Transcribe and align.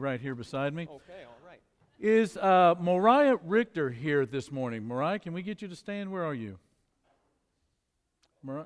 right 0.00 0.20
here 0.20 0.34
beside 0.34 0.74
me. 0.74 0.84
Okay, 0.84 1.24
all 1.24 1.46
right. 1.46 1.60
Is 1.98 2.36
uh, 2.36 2.74
Mariah 2.80 3.36
Richter 3.44 3.90
here 3.90 4.24
this 4.24 4.50
morning? 4.50 4.86
Mariah, 4.86 5.18
can 5.18 5.32
we 5.32 5.42
get 5.42 5.60
you 5.62 5.68
to 5.68 5.76
stand? 5.76 6.10
Where 6.10 6.24
are 6.24 6.34
you? 6.34 6.58
Mariah? 8.42 8.64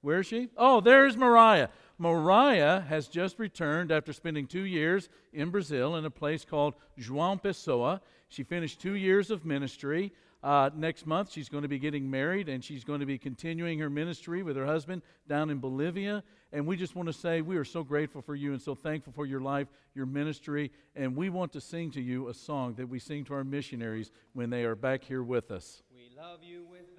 Where 0.00 0.20
is 0.20 0.26
she? 0.26 0.48
Oh, 0.56 0.80
there's 0.80 1.16
Mariah. 1.16 1.68
Mariah 1.98 2.80
has 2.82 3.08
just 3.08 3.40
returned 3.40 3.90
after 3.90 4.12
spending 4.12 4.46
two 4.46 4.62
years 4.62 5.08
in 5.32 5.50
Brazil 5.50 5.96
in 5.96 6.04
a 6.04 6.10
place 6.10 6.44
called 6.44 6.74
João 6.98 7.42
Pessoa. 7.42 8.00
She 8.28 8.44
finished 8.44 8.80
two 8.80 8.94
years 8.94 9.30
of 9.32 9.44
ministry. 9.44 10.12
Uh, 10.42 10.70
next 10.74 11.06
month, 11.06 11.32
she's 11.32 11.48
going 11.48 11.62
to 11.62 11.68
be 11.68 11.78
getting 11.78 12.08
married 12.08 12.48
and 12.48 12.62
she's 12.62 12.84
going 12.84 13.00
to 13.00 13.06
be 13.06 13.18
continuing 13.18 13.78
her 13.80 13.90
ministry 13.90 14.42
with 14.42 14.56
her 14.56 14.66
husband 14.66 15.02
down 15.26 15.50
in 15.50 15.58
Bolivia. 15.58 16.22
And 16.52 16.66
we 16.66 16.76
just 16.76 16.94
want 16.94 17.08
to 17.08 17.12
say 17.12 17.40
we 17.40 17.56
are 17.56 17.64
so 17.64 17.82
grateful 17.82 18.22
for 18.22 18.34
you 18.34 18.52
and 18.52 18.62
so 18.62 18.74
thankful 18.74 19.12
for 19.12 19.26
your 19.26 19.40
life, 19.40 19.66
your 19.94 20.06
ministry. 20.06 20.70
And 20.94 21.16
we 21.16 21.28
want 21.28 21.52
to 21.54 21.60
sing 21.60 21.90
to 21.92 22.00
you 22.00 22.28
a 22.28 22.34
song 22.34 22.74
that 22.74 22.88
we 22.88 22.98
sing 22.98 23.24
to 23.26 23.34
our 23.34 23.44
missionaries 23.44 24.12
when 24.32 24.48
they 24.48 24.64
are 24.64 24.76
back 24.76 25.02
here 25.02 25.22
with 25.22 25.50
us. 25.50 25.82
We 25.92 26.10
love 26.16 26.42
you 26.42 26.64
with 26.70 26.97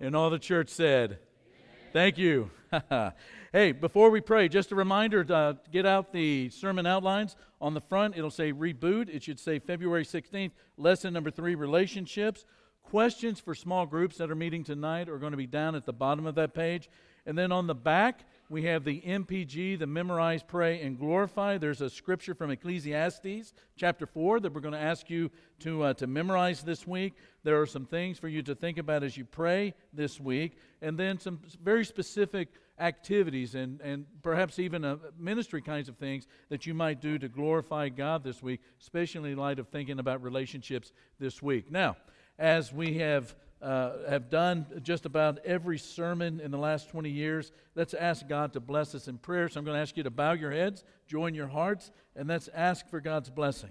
And 0.00 0.14
all 0.14 0.30
the 0.30 0.38
church 0.38 0.68
said, 0.68 1.18
Thank 1.92 2.18
you. 2.18 2.50
hey, 3.52 3.72
before 3.72 4.10
we 4.10 4.20
pray, 4.20 4.48
just 4.48 4.72
a 4.72 4.74
reminder 4.74 5.26
uh, 5.32 5.54
get 5.72 5.86
out 5.86 6.12
the 6.12 6.50
sermon 6.50 6.86
outlines. 6.86 7.34
On 7.60 7.74
the 7.74 7.80
front, 7.80 8.16
it'll 8.16 8.30
say 8.30 8.52
reboot. 8.52 9.08
It 9.08 9.22
should 9.22 9.40
say 9.40 9.58
February 9.58 10.04
16th, 10.04 10.52
lesson 10.76 11.12
number 11.12 11.30
three 11.30 11.54
relationships. 11.54 12.44
Questions 12.82 13.40
for 13.40 13.54
small 13.54 13.86
groups 13.86 14.18
that 14.18 14.30
are 14.30 14.36
meeting 14.36 14.64
tonight 14.64 15.08
are 15.08 15.18
going 15.18 15.32
to 15.32 15.38
be 15.38 15.46
down 15.46 15.74
at 15.74 15.86
the 15.86 15.92
bottom 15.92 16.26
of 16.26 16.36
that 16.36 16.54
page. 16.54 16.88
And 17.26 17.36
then 17.36 17.50
on 17.50 17.66
the 17.66 17.74
back, 17.74 18.24
we 18.50 18.62
have 18.62 18.84
the 18.84 19.02
MPG, 19.02 19.78
the 19.78 19.86
Memorize, 19.86 20.42
Pray, 20.42 20.80
and 20.80 20.98
Glorify. 20.98 21.58
There's 21.58 21.82
a 21.82 21.90
scripture 21.90 22.34
from 22.34 22.50
Ecclesiastes 22.50 23.52
chapter 23.76 24.06
4 24.06 24.40
that 24.40 24.54
we're 24.54 24.62
going 24.62 24.72
to 24.72 24.80
ask 24.80 25.10
you 25.10 25.30
to, 25.60 25.82
uh, 25.82 25.94
to 25.94 26.06
memorize 26.06 26.62
this 26.62 26.86
week. 26.86 27.14
There 27.44 27.60
are 27.60 27.66
some 27.66 27.84
things 27.84 28.18
for 28.18 28.28
you 28.28 28.42
to 28.42 28.54
think 28.54 28.78
about 28.78 29.02
as 29.02 29.18
you 29.18 29.26
pray 29.26 29.74
this 29.92 30.18
week, 30.18 30.56
and 30.80 30.98
then 30.98 31.18
some 31.18 31.40
very 31.62 31.84
specific 31.84 32.48
activities 32.78 33.54
and, 33.54 33.82
and 33.82 34.06
perhaps 34.22 34.58
even 34.58 34.82
uh, 34.82 34.96
ministry 35.18 35.60
kinds 35.60 35.90
of 35.90 35.96
things 35.98 36.26
that 36.48 36.64
you 36.64 36.72
might 36.72 37.02
do 37.02 37.18
to 37.18 37.28
glorify 37.28 37.90
God 37.90 38.24
this 38.24 38.42
week, 38.42 38.60
especially 38.80 39.32
in 39.32 39.38
light 39.38 39.58
of 39.58 39.68
thinking 39.68 39.98
about 39.98 40.22
relationships 40.22 40.92
this 41.18 41.42
week. 41.42 41.70
Now, 41.70 41.96
as 42.38 42.72
we 42.72 42.94
have 42.98 43.34
uh, 43.60 44.08
have 44.08 44.30
done 44.30 44.66
just 44.82 45.04
about 45.04 45.38
every 45.44 45.78
sermon 45.78 46.40
in 46.40 46.50
the 46.50 46.58
last 46.58 46.88
20 46.90 47.10
years. 47.10 47.50
Let's 47.74 47.94
ask 47.94 48.26
God 48.28 48.52
to 48.52 48.60
bless 48.60 48.94
us 48.94 49.08
in 49.08 49.18
prayer. 49.18 49.48
So 49.48 49.58
I'm 49.58 49.64
going 49.64 49.76
to 49.76 49.80
ask 49.80 49.96
you 49.96 50.04
to 50.04 50.10
bow 50.10 50.32
your 50.32 50.52
heads, 50.52 50.84
join 51.06 51.34
your 51.34 51.48
hearts, 51.48 51.90
and 52.14 52.28
let's 52.28 52.48
ask 52.54 52.88
for 52.88 53.00
God's 53.00 53.30
blessing. 53.30 53.70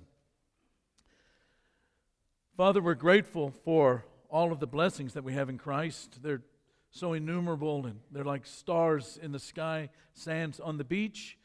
Father, 2.57 2.81
we're 2.81 2.95
grateful 2.95 3.51
for 3.63 4.03
all 4.29 4.51
of 4.51 4.59
the 4.59 4.67
blessings 4.67 5.13
that 5.13 5.23
we 5.23 5.33
have 5.33 5.47
in 5.47 5.57
Christ. 5.57 6.21
They're 6.21 6.41
so 6.89 7.13
innumerable 7.13 7.85
and 7.85 7.99
they're 8.11 8.25
like 8.25 8.45
stars 8.45 9.17
in 9.21 9.31
the 9.31 9.39
sky, 9.39 9.89
sands 10.13 10.59
on 10.59 10.77
the 10.77 10.83
beach. 10.83 11.37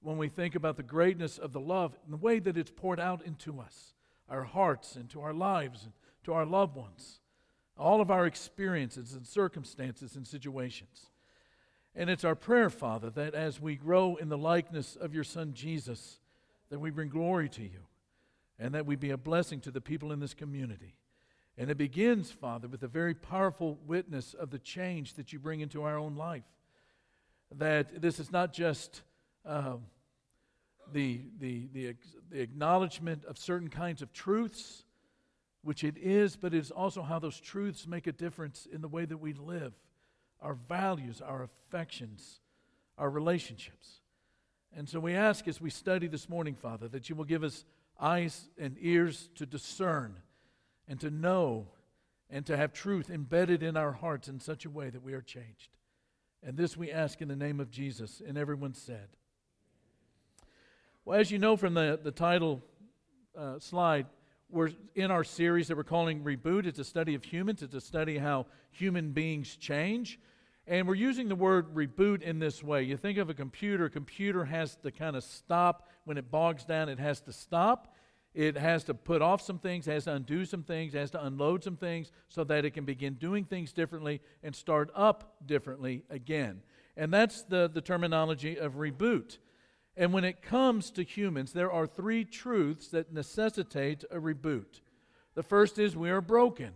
When 0.00 0.18
we 0.18 0.28
think 0.28 0.54
about 0.54 0.76
the 0.76 0.82
greatness 0.82 1.38
of 1.38 1.52
the 1.52 1.60
love 1.60 1.96
and 2.04 2.12
the 2.12 2.18
way 2.18 2.38
that 2.38 2.58
it's 2.58 2.70
poured 2.70 3.00
out 3.00 3.24
into 3.24 3.60
us, 3.60 3.94
our 4.28 4.42
hearts, 4.42 4.96
into 4.96 5.20
our 5.20 5.32
lives, 5.32 5.84
and 5.84 5.92
to 6.24 6.32
our 6.32 6.44
loved 6.44 6.76
ones 6.76 7.20
all 7.76 8.00
of 8.00 8.10
our 8.10 8.26
experiences 8.26 9.14
and 9.14 9.26
circumstances 9.26 10.16
and 10.16 10.26
situations. 10.26 11.10
And 11.94 12.10
it's 12.10 12.24
our 12.24 12.34
prayer, 12.34 12.70
Father, 12.70 13.10
that 13.10 13.34
as 13.34 13.60
we 13.60 13.76
grow 13.76 14.16
in 14.16 14.28
the 14.28 14.38
likeness 14.38 14.96
of 14.96 15.14
your 15.14 15.24
Son 15.24 15.52
Jesus, 15.54 16.18
that 16.70 16.80
we 16.80 16.90
bring 16.90 17.08
glory 17.08 17.48
to 17.50 17.62
you 17.62 17.86
and 18.58 18.74
that 18.74 18.86
we 18.86 18.96
be 18.96 19.10
a 19.10 19.16
blessing 19.16 19.60
to 19.60 19.70
the 19.70 19.80
people 19.80 20.12
in 20.12 20.20
this 20.20 20.34
community. 20.34 20.94
And 21.56 21.70
it 21.70 21.76
begins, 21.76 22.32
Father, 22.32 22.66
with 22.66 22.82
a 22.82 22.88
very 22.88 23.14
powerful 23.14 23.78
witness 23.86 24.34
of 24.34 24.50
the 24.50 24.58
change 24.58 25.14
that 25.14 25.32
you 25.32 25.38
bring 25.38 25.60
into 25.60 25.82
our 25.82 25.96
own 25.96 26.16
life. 26.16 26.42
That 27.56 28.00
this 28.00 28.18
is 28.18 28.32
not 28.32 28.52
just 28.52 29.02
uh, 29.46 29.76
the, 30.92 31.20
the, 31.38 31.68
the, 31.72 31.94
the 32.30 32.40
acknowledgement 32.40 33.24
of 33.24 33.38
certain 33.38 33.68
kinds 33.68 34.02
of 34.02 34.12
truths, 34.12 34.83
which 35.64 35.82
it 35.82 35.96
is, 35.96 36.36
but 36.36 36.54
it 36.54 36.58
is 36.58 36.70
also 36.70 37.02
how 37.02 37.18
those 37.18 37.40
truths 37.40 37.86
make 37.86 38.06
a 38.06 38.12
difference 38.12 38.66
in 38.70 38.80
the 38.80 38.88
way 38.88 39.04
that 39.04 39.16
we 39.16 39.32
live, 39.32 39.72
our 40.40 40.54
values, 40.54 41.20
our 41.20 41.42
affections, 41.42 42.40
our 42.98 43.10
relationships. 43.10 44.00
And 44.76 44.88
so 44.88 45.00
we 45.00 45.14
ask 45.14 45.48
as 45.48 45.60
we 45.60 45.70
study 45.70 46.06
this 46.06 46.28
morning, 46.28 46.54
Father, 46.54 46.88
that 46.88 47.08
you 47.08 47.14
will 47.14 47.24
give 47.24 47.44
us 47.44 47.64
eyes 48.00 48.48
and 48.58 48.76
ears 48.80 49.30
to 49.36 49.46
discern 49.46 50.16
and 50.88 51.00
to 51.00 51.10
know 51.10 51.68
and 52.28 52.44
to 52.46 52.56
have 52.56 52.72
truth 52.72 53.10
embedded 53.10 53.62
in 53.62 53.76
our 53.76 53.92
hearts 53.92 54.28
in 54.28 54.40
such 54.40 54.64
a 54.64 54.70
way 54.70 54.90
that 54.90 55.02
we 55.02 55.12
are 55.12 55.22
changed. 55.22 55.68
And 56.42 56.56
this 56.56 56.76
we 56.76 56.90
ask 56.90 57.22
in 57.22 57.28
the 57.28 57.36
name 57.36 57.60
of 57.60 57.70
Jesus. 57.70 58.20
And 58.26 58.36
everyone 58.36 58.74
said, 58.74 59.08
Well, 61.04 61.18
as 61.18 61.30
you 61.30 61.38
know 61.38 61.56
from 61.56 61.74
the, 61.74 61.98
the 62.02 62.10
title 62.10 62.62
uh, 63.38 63.58
slide, 63.60 64.06
we're 64.50 64.70
in 64.94 65.10
our 65.10 65.24
series 65.24 65.68
that 65.68 65.76
we're 65.76 65.84
calling 65.84 66.22
Reboot. 66.22 66.66
It's 66.66 66.78
a 66.78 66.84
study 66.84 67.14
of 67.14 67.24
humans, 67.24 67.62
it's 67.62 67.74
a 67.74 67.80
study 67.80 68.18
how 68.18 68.46
human 68.70 69.12
beings 69.12 69.56
change. 69.56 70.18
And 70.66 70.88
we're 70.88 70.94
using 70.94 71.28
the 71.28 71.34
word 71.34 71.74
reboot 71.74 72.22
in 72.22 72.38
this 72.38 72.62
way. 72.62 72.84
You 72.84 72.96
think 72.96 73.18
of 73.18 73.28
a 73.28 73.34
computer, 73.34 73.84
a 73.84 73.90
computer 73.90 74.46
has 74.46 74.76
to 74.76 74.90
kind 74.90 75.14
of 75.14 75.22
stop. 75.22 75.90
When 76.04 76.16
it 76.16 76.30
bogs 76.30 76.64
down, 76.64 76.88
it 76.88 76.98
has 76.98 77.20
to 77.22 77.32
stop. 77.32 77.94
It 78.32 78.56
has 78.56 78.82
to 78.84 78.94
put 78.94 79.20
off 79.20 79.42
some 79.42 79.58
things, 79.58 79.86
has 79.86 80.04
to 80.04 80.14
undo 80.14 80.44
some 80.44 80.62
things, 80.62 80.94
has 80.94 81.10
to 81.12 81.24
unload 81.24 81.62
some 81.62 81.76
things 81.76 82.10
so 82.28 82.44
that 82.44 82.64
it 82.64 82.70
can 82.70 82.84
begin 82.84 83.14
doing 83.14 83.44
things 83.44 83.72
differently 83.72 84.22
and 84.42 84.56
start 84.56 84.90
up 84.94 85.36
differently 85.44 86.02
again. 86.08 86.62
And 86.96 87.12
that's 87.12 87.42
the, 87.42 87.70
the 87.72 87.80
terminology 87.80 88.58
of 88.58 88.74
reboot. 88.74 89.38
And 89.96 90.12
when 90.12 90.24
it 90.24 90.42
comes 90.42 90.90
to 90.92 91.04
humans, 91.04 91.52
there 91.52 91.70
are 91.70 91.86
three 91.86 92.24
truths 92.24 92.88
that 92.88 93.12
necessitate 93.12 94.04
a 94.10 94.18
reboot. 94.18 94.80
The 95.34 95.42
first 95.42 95.78
is 95.78 95.96
we 95.96 96.10
are 96.10 96.20
broken, 96.20 96.72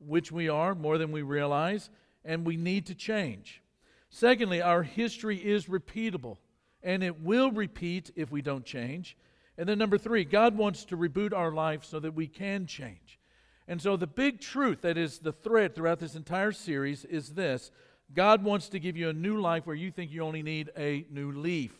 which 0.00 0.32
we 0.32 0.48
are 0.48 0.74
more 0.74 0.98
than 0.98 1.12
we 1.12 1.22
realize, 1.22 1.90
and 2.24 2.44
we 2.44 2.56
need 2.56 2.86
to 2.86 2.94
change. 2.94 3.62
Secondly, 4.10 4.60
our 4.60 4.82
history 4.82 5.36
is 5.36 5.66
repeatable, 5.66 6.38
and 6.82 7.02
it 7.02 7.20
will 7.20 7.50
repeat 7.52 8.10
if 8.16 8.30
we 8.30 8.42
don't 8.42 8.64
change. 8.64 9.16
And 9.56 9.68
then 9.68 9.78
number 9.78 9.98
three, 9.98 10.24
God 10.24 10.56
wants 10.56 10.84
to 10.86 10.96
reboot 10.96 11.32
our 11.32 11.52
life 11.52 11.84
so 11.84 12.00
that 12.00 12.14
we 12.14 12.26
can 12.26 12.66
change. 12.66 13.18
And 13.66 13.82
so 13.82 13.96
the 13.96 14.06
big 14.06 14.40
truth 14.40 14.80
that 14.82 14.96
is 14.96 15.18
the 15.18 15.32
thread 15.32 15.74
throughout 15.74 15.98
this 15.98 16.14
entire 16.14 16.52
series 16.52 17.04
is 17.04 17.34
this 17.34 17.70
God 18.14 18.42
wants 18.42 18.70
to 18.70 18.80
give 18.80 18.96
you 18.96 19.10
a 19.10 19.12
new 19.12 19.40
life 19.40 19.66
where 19.66 19.76
you 19.76 19.90
think 19.90 20.10
you 20.10 20.22
only 20.22 20.42
need 20.42 20.70
a 20.76 21.04
new 21.10 21.32
leaf. 21.32 21.72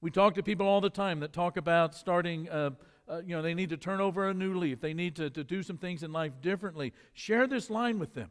We 0.00 0.10
talk 0.10 0.34
to 0.34 0.42
people 0.42 0.66
all 0.66 0.80
the 0.80 0.90
time 0.90 1.20
that 1.20 1.32
talk 1.32 1.56
about 1.56 1.94
starting, 1.94 2.48
uh, 2.48 2.70
uh, 3.08 3.20
you 3.26 3.34
know, 3.34 3.42
they 3.42 3.54
need 3.54 3.70
to 3.70 3.76
turn 3.76 4.00
over 4.00 4.28
a 4.28 4.34
new 4.34 4.56
leaf. 4.56 4.80
They 4.80 4.94
need 4.94 5.16
to, 5.16 5.28
to 5.30 5.42
do 5.42 5.62
some 5.62 5.76
things 5.76 6.04
in 6.04 6.12
life 6.12 6.32
differently. 6.40 6.92
Share 7.14 7.48
this 7.48 7.68
line 7.68 7.98
with 7.98 8.14
them. 8.14 8.30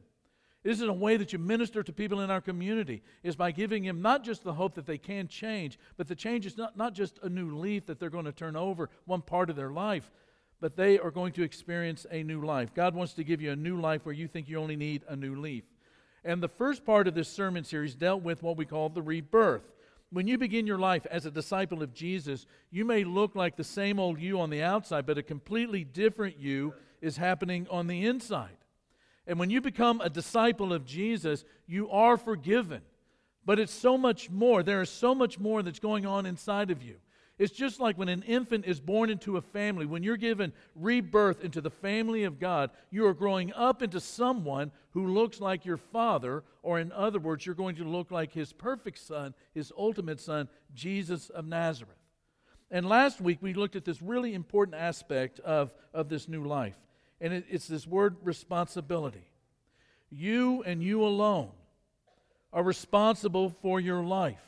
This 0.63 0.81
is 0.81 0.87
a 0.87 0.93
way 0.93 1.17
that 1.17 1.33
you 1.33 1.39
minister 1.39 1.83
to 1.83 1.93
people 1.93 2.21
in 2.21 2.31
our 2.31 2.41
community, 2.41 3.01
is 3.23 3.35
by 3.35 3.51
giving 3.51 3.83
them 3.83 4.01
not 4.01 4.23
just 4.23 4.43
the 4.43 4.53
hope 4.53 4.75
that 4.75 4.85
they 4.85 4.97
can 4.97 5.27
change, 5.27 5.77
but 5.97 6.07
the 6.07 6.15
change 6.15 6.45
is 6.45 6.57
not, 6.57 6.77
not 6.77 6.93
just 6.93 7.19
a 7.23 7.29
new 7.29 7.57
leaf 7.57 7.85
that 7.85 7.99
they're 7.99 8.09
going 8.09 8.25
to 8.25 8.31
turn 8.31 8.55
over 8.55 8.89
one 9.05 9.21
part 9.21 9.49
of 9.49 9.55
their 9.55 9.71
life, 9.71 10.11
but 10.59 10.75
they 10.75 10.97
are 10.99 11.11
going 11.11 11.31
to 11.33 11.43
experience 11.43 12.05
a 12.11 12.23
new 12.23 12.41
life. 12.41 12.73
God 12.73 12.95
wants 12.95 13.13
to 13.13 13.23
give 13.23 13.41
you 13.41 13.51
a 13.51 13.55
new 13.55 13.79
life 13.79 14.05
where 14.05 14.15
you 14.15 14.27
think 14.27 14.49
you 14.49 14.57
only 14.57 14.75
need 14.75 15.03
a 15.07 15.15
new 15.15 15.39
leaf. 15.39 15.63
And 16.23 16.41
the 16.41 16.49
first 16.49 16.85
part 16.85 17.07
of 17.07 17.13
this 17.13 17.29
sermon 17.29 17.63
series 17.63 17.95
dealt 17.95 18.23
with 18.23 18.41
what 18.41 18.57
we 18.57 18.65
call 18.65 18.89
the 18.89 19.01
rebirth. 19.01 19.71
When 20.09 20.27
you 20.27 20.37
begin 20.37 20.65
your 20.65 20.77
life 20.77 21.05
as 21.11 21.25
a 21.25 21.31
disciple 21.31 21.83
of 21.83 21.93
Jesus, 21.93 22.45
you 22.71 22.85
may 22.85 23.03
look 23.03 23.35
like 23.35 23.55
the 23.55 23.63
same 23.63 23.99
old 23.99 24.19
you 24.19 24.39
on 24.39 24.49
the 24.49 24.63
outside, 24.63 25.05
but 25.05 25.17
a 25.17 25.23
completely 25.23 25.83
different 25.83 26.39
you 26.39 26.73
is 27.01 27.17
happening 27.17 27.67
on 27.69 27.87
the 27.87 28.05
inside. 28.05 28.57
And 29.25 29.37
when 29.37 29.49
you 29.49 29.59
become 29.59 29.99
a 29.99 30.09
disciple 30.09 30.71
of 30.71 30.85
Jesus, 30.85 31.43
you 31.67 31.89
are 31.89 32.15
forgiven. 32.15 32.81
But 33.45 33.59
it's 33.59 33.73
so 33.73 33.97
much 33.97 34.29
more. 34.29 34.63
There 34.63 34.81
is 34.81 34.89
so 34.89 35.13
much 35.13 35.39
more 35.39 35.61
that's 35.61 35.79
going 35.79 36.05
on 36.05 36.25
inside 36.25 36.71
of 36.71 36.81
you. 36.81 36.95
It's 37.37 37.53
just 37.53 37.79
like 37.79 37.97
when 37.99 38.09
an 38.09 38.23
infant 38.23 38.65
is 38.65 38.79
born 38.79 39.11
into 39.11 39.37
a 39.37 39.41
family. 39.41 39.85
When 39.85 40.01
you're 40.01 40.17
given 40.17 40.53
rebirth 40.75 41.43
into 41.43 41.61
the 41.61 41.69
family 41.69 42.23
of 42.23 42.39
God, 42.39 42.71
you 42.89 43.05
are 43.05 43.13
growing 43.13 43.53
up 43.53 43.83
into 43.83 43.99
someone 43.99 44.71
who 44.91 45.13
looks 45.13 45.39
like 45.39 45.63
your 45.63 45.77
father, 45.77 46.43
or 46.63 46.79
in 46.79 46.91
other 46.91 47.19
words, 47.19 47.45
you're 47.45 47.53
going 47.53 47.75
to 47.75 47.83
look 47.83 48.09
like 48.09 48.33
his 48.33 48.53
perfect 48.53 48.97
son, 48.97 49.35
his 49.53 49.71
ultimate 49.77 50.19
son, 50.19 50.49
Jesus 50.73 51.29
of 51.29 51.45
Nazareth. 51.45 51.93
And 52.71 52.89
last 52.89 53.21
week 53.21 53.37
we 53.39 53.53
looked 53.53 53.75
at 53.75 53.85
this 53.85 54.01
really 54.01 54.33
important 54.33 54.75
aspect 54.75 55.39
of, 55.41 55.71
of 55.93 56.09
this 56.09 56.27
new 56.27 56.43
life, 56.43 56.75
and 57.21 57.33
it, 57.33 57.45
it's 57.49 57.67
this 57.67 57.85
word 57.85 58.15
responsibility. 58.23 59.29
You 60.09 60.63
and 60.63 60.81
you 60.81 61.03
alone 61.03 61.51
are 62.51 62.63
responsible 62.63 63.55
for 63.61 63.79
your 63.79 64.01
life. 64.01 64.41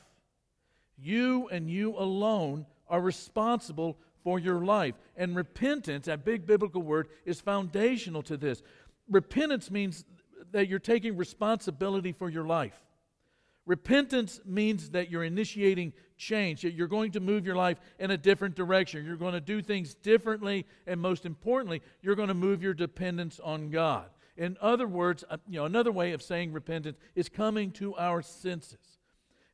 You 0.98 1.48
and 1.50 1.70
you 1.70 1.96
alone 1.96 2.66
are 2.90 3.02
responsible 3.02 3.98
for 4.24 4.40
your 4.40 4.64
life. 4.66 4.96
And 5.16 5.36
repentance, 5.36 6.08
that 6.08 6.26
big 6.26 6.46
biblical 6.46 6.82
word, 6.82 7.08
is 7.26 7.40
foundational 7.42 8.24
to 8.24 8.38
this. 8.38 8.62
Repentance 9.10 9.72
means 9.72 10.06
that 10.52 10.68
you're 10.68 10.80
taking 10.80 11.18
responsibility 11.18 12.12
for 12.12 12.30
your 12.30 12.46
life. 12.46 12.80
Repentance 13.66 14.40
means 14.46 14.90
that 14.92 15.12
you're 15.12 15.24
initiating 15.24 15.94
change, 16.18 16.64
that 16.64 16.74
you're 16.74 16.88
going 16.88 17.12
to 17.12 17.20
move 17.20 17.46
your 17.46 17.56
life 17.56 17.80
in 18.00 18.12
a 18.12 18.18
different 18.18 18.56
direction. 18.56 19.06
You're 19.06 19.16
going 19.16 19.34
to 19.34 19.42
do 19.42 19.62
things 19.62 19.94
differently, 19.94 20.66
and 20.88 21.00
most 21.00 21.26
importantly, 21.26 21.82
you're 22.02 22.16
going 22.16 22.30
to 22.30 22.34
move 22.34 22.64
your 22.64 22.74
dependence 22.74 23.40
on 23.40 23.70
God. 23.70 24.10
In 24.38 24.58
other 24.62 24.88
words, 24.88 25.24
uh, 25.30 25.38
you 25.48 25.60
know, 25.60 25.66
another 25.66 25.92
way 25.92 26.14
of 26.14 26.22
saying 26.22 26.52
repentance 26.52 26.98
is 27.14 27.30
coming 27.30 27.72
to 27.74 27.96
our 27.96 28.22
senses. 28.22 28.98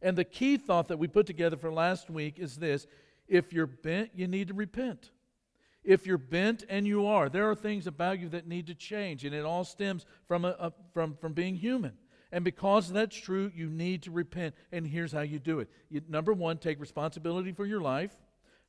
And 0.02 0.18
the 0.18 0.24
key 0.24 0.58
thought 0.58 0.88
that 0.90 1.00
we 1.00 1.08
put 1.08 1.26
together 1.26 1.58
for 1.58 1.74
last 1.74 2.10
week 2.10 2.40
is 2.40 2.56
this 2.56 2.88
if 3.28 3.54
you're 3.54 3.68
bent, 3.68 4.12
you 4.16 4.28
need 4.28 4.50
to 4.50 4.54
repent. 4.54 5.12
If 5.84 6.08
you're 6.08 6.18
bent, 6.18 6.64
and 6.68 6.88
you 6.88 7.06
are, 7.06 7.30
there 7.30 7.50
are 7.50 7.56
things 7.56 7.86
about 7.86 8.20
you 8.20 8.30
that 8.30 8.48
need 8.48 8.68
to 8.68 8.76
change, 8.76 9.24
and 9.24 9.36
it 9.36 9.46
all 9.46 9.64
stems 9.64 10.06
from, 10.28 10.44
a, 10.44 10.56
a, 10.60 10.74
from, 10.94 11.16
from 11.16 11.34
being 11.34 11.56
human. 11.56 11.94
And 12.32 12.44
because 12.44 12.92
that's 12.92 13.16
true, 13.16 13.52
you 13.56 13.70
need 13.70 14.04
to 14.04 14.12
repent. 14.12 14.56
And 14.72 14.86
here's 14.86 15.12
how 15.12 15.22
you 15.22 15.40
do 15.40 15.60
it 15.60 15.70
you, 15.90 16.02
number 16.10 16.34
one, 16.34 16.58
take 16.58 16.80
responsibility 16.80 17.52
for 17.52 17.66
your 17.66 17.82
life. 17.82 18.12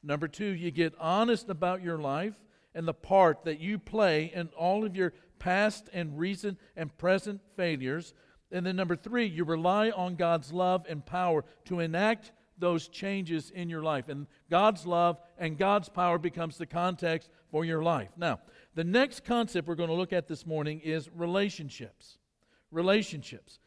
Number 0.03 0.29
two, 0.29 0.45
you 0.45 0.71
get 0.71 0.95
honest 1.01 1.49
about 1.49 1.83
your 1.83 1.99
life 1.99 2.35
and 2.75 2.87
the 2.87 2.95
part 2.95 3.45
that 3.45 3.59
you 3.59 3.79
play 3.79 4.31
in 4.35 4.49
all 4.57 4.85
of 4.85 4.95
your 4.95 5.15
past 5.39 5.89
and 5.93 6.19
recent 6.19 6.59
and 6.77 6.97
present 6.97 7.41
failures. 7.57 8.15
And 8.53 8.65
then 8.65 8.77
number 8.77 8.95
three, 8.95 9.27
you 9.27 9.45
rely 9.45 9.91
on 9.91 10.15
God's 10.15 10.53
love 10.53 10.87
and 10.89 11.05
power 11.05 11.45
to 11.65 11.81
enact 11.81 12.31
those 12.59 12.89
changes 12.89 13.51
in 13.51 13.69
your 13.69 13.83
life. 13.83 14.09
And 14.09 14.27
God's 14.51 14.87
love 14.87 15.19
and 15.39 15.59
God's 15.59 15.89
power 15.89 16.19
becomes 16.19 16.59
the 16.59 16.67
context 16.67 17.31
for 17.51 17.65
your 17.65 17.83
life. 17.83 18.09
Now, 18.17 18.41
the 18.75 18.85
next 18.85 19.25
concept 19.25 19.69
we're 19.69 19.75
going 19.75 19.89
to 19.89 19.95
look 19.95 20.13
at 20.13 20.29
this 20.29 20.47
morning 20.47 20.81
is 20.81 21.09
relationships. 21.15 22.19
Relationships. 22.71 23.59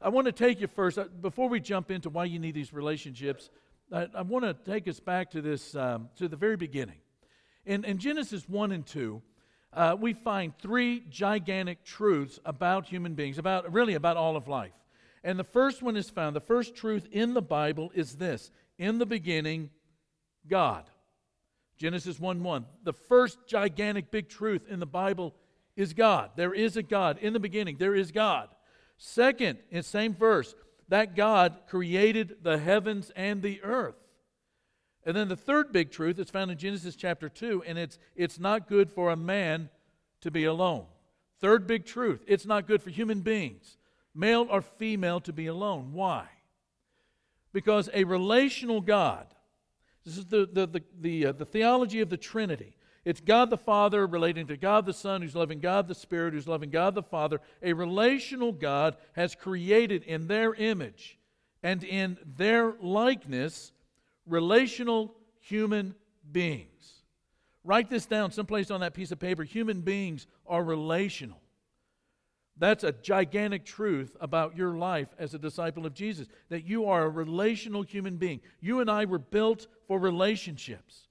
I 0.00 0.08
want 0.10 0.26
to 0.26 0.32
take 0.32 0.60
you 0.60 0.68
first, 0.68 0.98
uh, 0.98 1.04
before 1.20 1.48
we 1.48 1.60
jump 1.60 1.90
into 1.90 2.08
why 2.10 2.24
you 2.24 2.38
need 2.38 2.54
these 2.54 2.72
relationships, 2.72 3.50
I, 3.92 4.06
I 4.14 4.22
want 4.22 4.44
to 4.44 4.54
take 4.54 4.86
us 4.86 5.00
back 5.00 5.30
to 5.32 5.42
this, 5.42 5.74
um, 5.74 6.08
to 6.16 6.28
the 6.28 6.36
very 6.36 6.56
beginning. 6.56 6.98
In, 7.66 7.84
in 7.84 7.98
Genesis 7.98 8.48
1 8.48 8.72
and 8.72 8.86
2, 8.86 9.20
uh, 9.72 9.96
we 9.98 10.14
find 10.14 10.56
three 10.58 11.04
gigantic 11.10 11.84
truths 11.84 12.38
about 12.44 12.86
human 12.86 13.14
beings, 13.14 13.38
about 13.38 13.72
really 13.72 13.94
about 13.94 14.16
all 14.16 14.36
of 14.36 14.48
life. 14.48 14.72
And 15.24 15.38
the 15.38 15.44
first 15.44 15.82
one 15.82 15.96
is 15.96 16.10
found, 16.10 16.36
the 16.36 16.40
first 16.40 16.74
truth 16.74 17.06
in 17.10 17.34
the 17.34 17.42
Bible 17.42 17.90
is 17.94 18.16
this 18.16 18.50
In 18.78 18.98
the 18.98 19.06
beginning, 19.06 19.70
God. 20.48 20.84
Genesis 21.76 22.18
1 22.18 22.42
1. 22.42 22.66
The 22.82 22.92
first 22.92 23.38
gigantic 23.46 24.10
big 24.10 24.28
truth 24.28 24.66
in 24.68 24.80
the 24.80 24.86
Bible 24.86 25.34
is 25.76 25.94
God. 25.94 26.30
There 26.36 26.52
is 26.52 26.76
a 26.76 26.82
God. 26.82 27.18
In 27.18 27.32
the 27.32 27.40
beginning, 27.40 27.76
there 27.78 27.94
is 27.94 28.10
God. 28.10 28.48
Second, 28.96 29.58
in 29.70 29.84
same 29.84 30.14
verse, 30.14 30.54
that 30.88 31.14
God 31.14 31.60
created 31.68 32.38
the 32.42 32.58
heavens 32.58 33.12
and 33.14 33.42
the 33.42 33.62
earth. 33.62 33.94
And 35.04 35.16
then 35.16 35.28
the 35.28 35.36
third 35.36 35.72
big 35.72 35.90
truth 35.90 36.18
is 36.18 36.28
found 36.28 36.50
in 36.50 36.58
Genesis 36.58 36.94
chapter 36.94 37.30
2, 37.30 37.62
and 37.66 37.78
it's 37.78 37.98
it's 38.14 38.38
not 38.38 38.68
good 38.68 38.90
for 38.90 39.10
a 39.10 39.16
man 39.16 39.70
to 40.20 40.30
be 40.30 40.44
alone. 40.44 40.84
Third 41.40 41.66
big 41.66 41.86
truth 41.86 42.24
it's 42.26 42.44
not 42.44 42.66
good 42.66 42.82
for 42.82 42.90
human 42.90 43.20
beings, 43.20 43.77
male 44.18 44.46
or 44.50 44.60
female, 44.60 45.20
to 45.20 45.32
be 45.32 45.46
alone. 45.46 45.92
Why? 45.92 46.26
Because 47.52 47.88
a 47.94 48.04
relational 48.04 48.80
God, 48.80 49.26
this 50.04 50.18
is 50.18 50.26
the, 50.26 50.48
the, 50.52 50.66
the, 50.66 50.82
the, 51.00 51.26
uh, 51.26 51.32
the 51.32 51.44
theology 51.44 52.00
of 52.00 52.10
the 52.10 52.16
Trinity. 52.16 52.74
It's 53.04 53.20
God 53.20 53.48
the 53.48 53.56
Father 53.56 54.06
relating 54.06 54.46
to 54.48 54.56
God 54.56 54.84
the 54.84 54.92
Son, 54.92 55.22
who's 55.22 55.34
loving 55.34 55.60
God 55.60 55.88
the 55.88 55.94
Spirit, 55.94 56.34
who's 56.34 56.48
loving 56.48 56.70
God 56.70 56.94
the 56.94 57.02
Father. 57.02 57.40
A 57.62 57.72
relational 57.72 58.52
God 58.52 58.96
has 59.12 59.34
created 59.34 60.02
in 60.02 60.26
their 60.26 60.52
image 60.54 61.18
and 61.62 61.82
in 61.84 62.18
their 62.36 62.74
likeness 62.80 63.72
relational 64.26 65.14
human 65.40 65.94
beings. 66.30 67.02
Write 67.64 67.88
this 67.88 68.06
down 68.06 68.30
someplace 68.30 68.70
on 68.70 68.80
that 68.80 68.94
piece 68.94 69.10
of 69.10 69.18
paper. 69.18 69.42
Human 69.42 69.80
beings 69.80 70.26
are 70.46 70.62
relational. 70.62 71.40
That's 72.58 72.84
a 72.84 72.92
gigantic 72.92 73.64
truth 73.64 74.16
about 74.20 74.56
your 74.56 74.76
life 74.76 75.08
as 75.18 75.32
a 75.32 75.38
disciple 75.38 75.86
of 75.86 75.94
Jesus 75.94 76.26
that 76.48 76.64
you 76.64 76.86
are 76.86 77.04
a 77.04 77.08
relational 77.08 77.82
human 77.82 78.16
being. 78.16 78.40
You 78.60 78.80
and 78.80 78.90
I 78.90 79.04
were 79.04 79.18
built 79.18 79.68
for 79.86 79.98
relationships. 79.98 81.06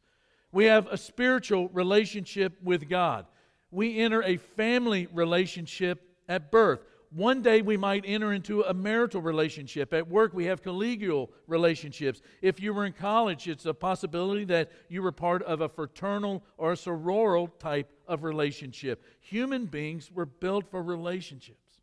We 0.52 0.66
have 0.66 0.88
a 0.88 0.98
spiritual 0.98 1.70
relationship 1.70 2.58
with 2.62 2.90
God. 2.90 3.26
We 3.72 4.00
enter 4.00 4.24
a 4.24 4.38
family 4.38 5.08
relationship 5.14 6.02
at 6.28 6.52
birth. 6.52 6.82
One 7.12 7.42
day 7.42 7.62
we 7.62 7.78
might 7.78 8.04
enter 8.06 8.34
into 8.34 8.64
a 8.64 8.74
marital 8.74 9.22
relationship. 9.22 9.94
At 9.94 10.10
work, 10.10 10.34
we 10.34 10.46
have 10.46 10.62
collegial 10.62 11.30
relationships. 11.48 12.22
If 12.42 12.60
you 12.60 12.74
were 12.74 12.86
in 12.86 12.94
college, 12.94 13.48
it's 13.48 13.66
a 13.66 13.74
possibility 13.74 14.44
that 14.46 14.72
you 14.90 15.02
were 15.02 15.14
part 15.14 15.42
of 15.44 15.62
a 15.62 15.70
fraternal 15.70 16.44
or 16.58 16.74
a 16.74 16.76
sororal 16.76 17.50
type 17.60 17.90
of 18.08 18.24
relationship. 18.24 19.04
Human 19.20 19.66
beings 19.66 20.12
were 20.12 20.26
built 20.26 20.70
for 20.70 20.82
relationships. 20.82 21.80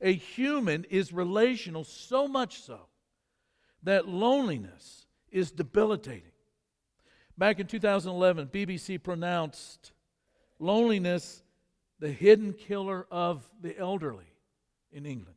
A 0.00 0.12
human 0.12 0.84
is 0.90 1.12
relational 1.12 1.84
so 1.84 2.28
much 2.28 2.60
so 2.60 2.80
that 3.82 4.08
loneliness 4.08 5.06
is 5.30 5.50
debilitating. 5.50 6.32
Back 7.38 7.60
in 7.60 7.66
2011, 7.66 8.48
BBC 8.48 9.02
pronounced 9.02 9.92
loneliness 10.58 11.42
the 11.98 12.10
hidden 12.10 12.52
killer 12.52 13.06
of 13.10 13.48
the 13.60 13.78
elderly 13.78 14.32
in 14.92 15.06
England. 15.06 15.36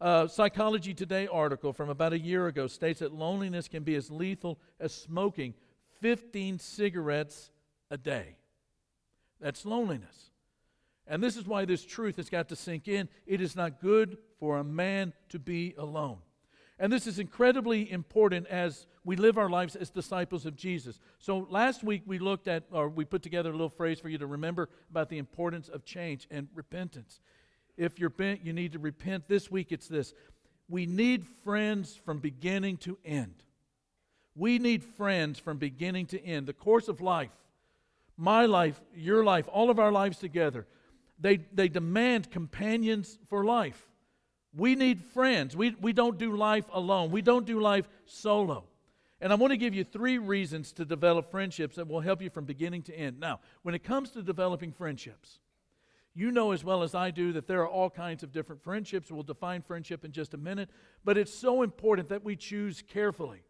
A 0.00 0.28
Psychology 0.28 0.94
Today 0.94 1.28
article 1.28 1.72
from 1.72 1.88
about 1.88 2.12
a 2.12 2.18
year 2.18 2.48
ago 2.48 2.66
states 2.66 3.00
that 3.00 3.12
loneliness 3.12 3.68
can 3.68 3.84
be 3.84 3.94
as 3.94 4.10
lethal 4.10 4.58
as 4.80 4.92
smoking 4.92 5.54
15 6.00 6.58
cigarettes 6.58 7.50
a 7.90 7.96
day. 7.96 8.36
That's 9.42 9.66
loneliness. 9.66 10.30
And 11.06 11.22
this 11.22 11.36
is 11.36 11.46
why 11.46 11.64
this 11.64 11.84
truth 11.84 12.16
has 12.16 12.30
got 12.30 12.48
to 12.48 12.56
sink 12.56 12.88
in. 12.88 13.08
It 13.26 13.40
is 13.40 13.56
not 13.56 13.80
good 13.80 14.16
for 14.38 14.58
a 14.58 14.64
man 14.64 15.12
to 15.30 15.38
be 15.38 15.74
alone. 15.76 16.18
And 16.78 16.92
this 16.92 17.06
is 17.06 17.18
incredibly 17.18 17.90
important 17.90 18.46
as 18.46 18.86
we 19.04 19.16
live 19.16 19.36
our 19.36 19.50
lives 19.50 19.76
as 19.76 19.90
disciples 19.90 20.46
of 20.46 20.56
Jesus. 20.56 20.98
So 21.18 21.46
last 21.50 21.84
week 21.84 22.02
we 22.06 22.18
looked 22.18 22.48
at, 22.48 22.64
or 22.70 22.88
we 22.88 23.04
put 23.04 23.22
together 23.22 23.50
a 23.50 23.52
little 23.52 23.68
phrase 23.68 24.00
for 24.00 24.08
you 24.08 24.18
to 24.18 24.26
remember 24.26 24.68
about 24.90 25.08
the 25.08 25.18
importance 25.18 25.68
of 25.68 25.84
change 25.84 26.26
and 26.30 26.48
repentance. 26.54 27.20
If 27.76 27.98
you're 27.98 28.10
bent, 28.10 28.44
you 28.44 28.52
need 28.52 28.72
to 28.72 28.78
repent. 28.78 29.28
This 29.28 29.50
week 29.50 29.70
it's 29.70 29.88
this 29.88 30.14
we 30.68 30.86
need 30.86 31.26
friends 31.44 31.94
from 31.94 32.18
beginning 32.18 32.78
to 32.78 32.96
end. 33.04 33.42
We 34.34 34.58
need 34.58 34.82
friends 34.82 35.38
from 35.38 35.58
beginning 35.58 36.06
to 36.06 36.24
end. 36.24 36.46
The 36.46 36.54
course 36.54 36.88
of 36.88 37.00
life, 37.00 37.30
my 38.16 38.46
life, 38.46 38.80
your 38.94 39.24
life, 39.24 39.48
all 39.52 39.70
of 39.70 39.78
our 39.78 39.92
lives 39.92 40.18
together, 40.18 40.66
they, 41.18 41.38
they 41.52 41.68
demand 41.68 42.30
companions 42.30 43.18
for 43.28 43.44
life. 43.44 43.88
We 44.54 44.74
need 44.74 45.02
friends. 45.02 45.56
We, 45.56 45.74
we 45.80 45.92
don't 45.92 46.18
do 46.18 46.36
life 46.36 46.66
alone, 46.72 47.10
we 47.10 47.22
don't 47.22 47.46
do 47.46 47.60
life 47.60 47.88
solo. 48.06 48.64
And 49.20 49.32
I 49.32 49.36
want 49.36 49.52
to 49.52 49.56
give 49.56 49.72
you 49.72 49.84
three 49.84 50.18
reasons 50.18 50.72
to 50.72 50.84
develop 50.84 51.30
friendships 51.30 51.76
that 51.76 51.86
will 51.86 52.00
help 52.00 52.20
you 52.20 52.28
from 52.28 52.44
beginning 52.44 52.82
to 52.82 52.94
end. 52.94 53.20
Now, 53.20 53.38
when 53.62 53.72
it 53.72 53.84
comes 53.84 54.10
to 54.10 54.22
developing 54.22 54.72
friendships, 54.72 55.38
you 56.12 56.32
know 56.32 56.50
as 56.50 56.64
well 56.64 56.82
as 56.82 56.94
I 56.94 57.12
do 57.12 57.32
that 57.34 57.46
there 57.46 57.62
are 57.62 57.68
all 57.68 57.88
kinds 57.88 58.24
of 58.24 58.32
different 58.32 58.62
friendships. 58.62 59.12
We'll 59.12 59.22
define 59.22 59.62
friendship 59.62 60.04
in 60.04 60.10
just 60.10 60.34
a 60.34 60.38
minute, 60.38 60.70
but 61.04 61.16
it's 61.16 61.32
so 61.32 61.62
important 61.62 62.08
that 62.08 62.24
we 62.24 62.34
choose 62.34 62.82
carefully. 62.82 63.44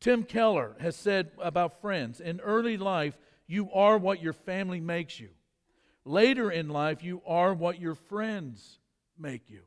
Tim 0.00 0.22
Keller 0.22 0.76
has 0.78 0.94
said 0.94 1.32
about 1.42 1.80
friends 1.80 2.20
in 2.20 2.38
early 2.40 2.76
life, 2.76 3.18
you 3.48 3.72
are 3.72 3.98
what 3.98 4.22
your 4.22 4.34
family 4.34 4.80
makes 4.80 5.18
you. 5.18 5.30
Later 6.04 6.50
in 6.50 6.68
life, 6.68 7.02
you 7.02 7.22
are 7.26 7.52
what 7.52 7.80
your 7.80 7.94
friends 7.94 8.78
make 9.18 9.50
you. 9.50 9.62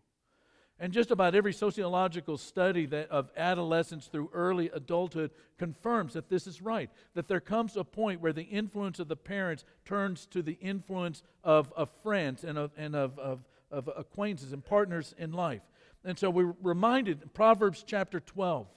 And 0.80 0.92
just 0.92 1.12
about 1.12 1.36
every 1.36 1.54
sociological 1.54 2.38
study 2.38 2.88
that, 2.88 3.12
of 3.12 3.30
adolescence 3.38 4.08
through 4.08 4.32
early 4.34 4.72
adulthood 4.74 5.30
confirms 5.60 6.14
that 6.14 6.28
this 6.28 6.48
is 6.48 6.60
right. 6.60 6.90
That 7.14 7.28
there 7.28 7.40
comes 7.40 7.78
a 7.78 7.84
point 7.84 8.20
where 8.20 8.34
the 8.34 8.42
influence 8.42 9.00
of 9.00 9.08
the 9.08 9.16
parents 9.16 9.64
turns 9.86 10.26
to 10.28 10.42
the 10.42 10.58
influence 10.60 11.22
of, 11.44 11.72
of 11.76 11.92
friends 12.02 12.44
and, 12.44 12.58
of, 12.58 12.72
and 12.78 12.96
of, 12.96 13.20
of, 13.20 13.46
of 13.70 13.90
acquaintances 13.96 14.54
and 14.54 14.66
partners 14.66 15.14
in 15.20 15.34
life. 15.34 15.62
And 16.04 16.18
so 16.18 16.32
we're 16.32 16.56
reminded 16.64 17.22
in 17.22 17.30
Proverbs 17.30 17.84
chapter 17.86 18.20
12 18.20 18.68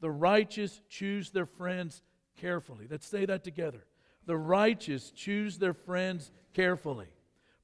the 0.00 0.10
righteous 0.10 0.80
choose 0.88 1.30
their 1.30 1.46
friends 1.46 2.02
carefully. 2.36 2.86
Let's 2.90 3.06
say 3.06 3.26
that 3.26 3.44
together. 3.44 3.84
The 4.28 4.36
righteous 4.36 5.10
choose 5.10 5.56
their 5.56 5.72
friends 5.72 6.30
carefully. 6.52 7.06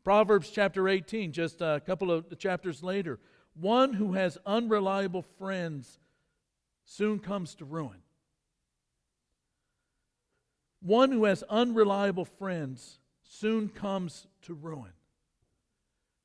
Proverbs 0.02 0.48
chapter 0.48 0.88
18, 0.88 1.30
just 1.30 1.60
a 1.60 1.82
couple 1.84 2.10
of 2.10 2.38
chapters 2.38 2.82
later, 2.82 3.20
one 3.52 3.92
who 3.92 4.14
has 4.14 4.38
unreliable 4.46 5.26
friends 5.38 5.98
soon 6.86 7.18
comes 7.18 7.54
to 7.56 7.66
ruin. 7.66 7.98
One 10.80 11.12
who 11.12 11.26
has 11.26 11.42
unreliable 11.50 12.24
friends 12.24 12.98
soon 13.22 13.68
comes 13.68 14.26
to 14.42 14.54
ruin. 14.54 14.92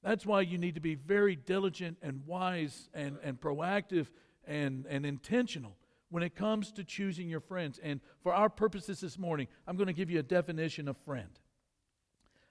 That's 0.02 0.26
why 0.26 0.40
you 0.40 0.58
need 0.58 0.76
to 0.76 0.82
be 0.82 0.96
very 0.96 1.36
diligent 1.36 1.98
and 2.02 2.26
wise 2.26 2.88
and, 2.94 3.18
and 3.24 3.42
proactive 3.42 4.08
and, 4.48 4.86
and 4.88 5.06
intentional 5.06 5.76
when 6.10 6.24
it 6.24 6.36
comes 6.36 6.72
to 6.74 6.84
choosing 6.84 7.30
your 7.30 7.40
friends. 7.40 7.80
And 7.82 8.02
for 8.22 8.34
our 8.34 8.50
purposes 8.50 9.00
this 9.00 9.18
morning, 9.18 9.48
I'm 9.68 9.78
going 9.78 9.88
to 9.88 9.94
give 9.94 10.10
you 10.10 10.20
a 10.20 10.24
definition 10.24 10.88
of 10.88 10.98
friend. 10.98 11.30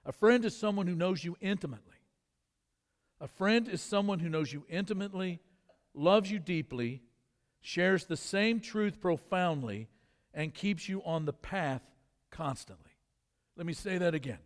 A 0.05 0.11
friend 0.11 0.43
is 0.45 0.55
someone 0.55 0.87
who 0.87 0.95
knows 0.95 1.23
you 1.23 1.35
intimately. 1.41 1.97
A 3.21 3.27
friend 3.27 3.67
is 3.67 3.81
someone 3.81 4.19
who 4.19 4.29
knows 4.29 4.51
you 4.51 4.63
intimately, 4.69 5.39
loves 5.93 6.31
you 6.31 6.39
deeply, 6.39 7.01
shares 7.61 8.05
the 8.05 8.17
same 8.17 8.61
truth 8.61 9.01
profoundly, 9.01 9.89
and 10.33 10.53
keeps 10.53 10.87
you 10.87 11.03
on 11.03 11.25
the 11.25 11.33
path 11.33 11.81
constantly. 12.31 12.91
Let 13.57 13.65
me 13.65 13.73
say 13.73 13.97
that 13.97 14.15
again. 14.15 14.39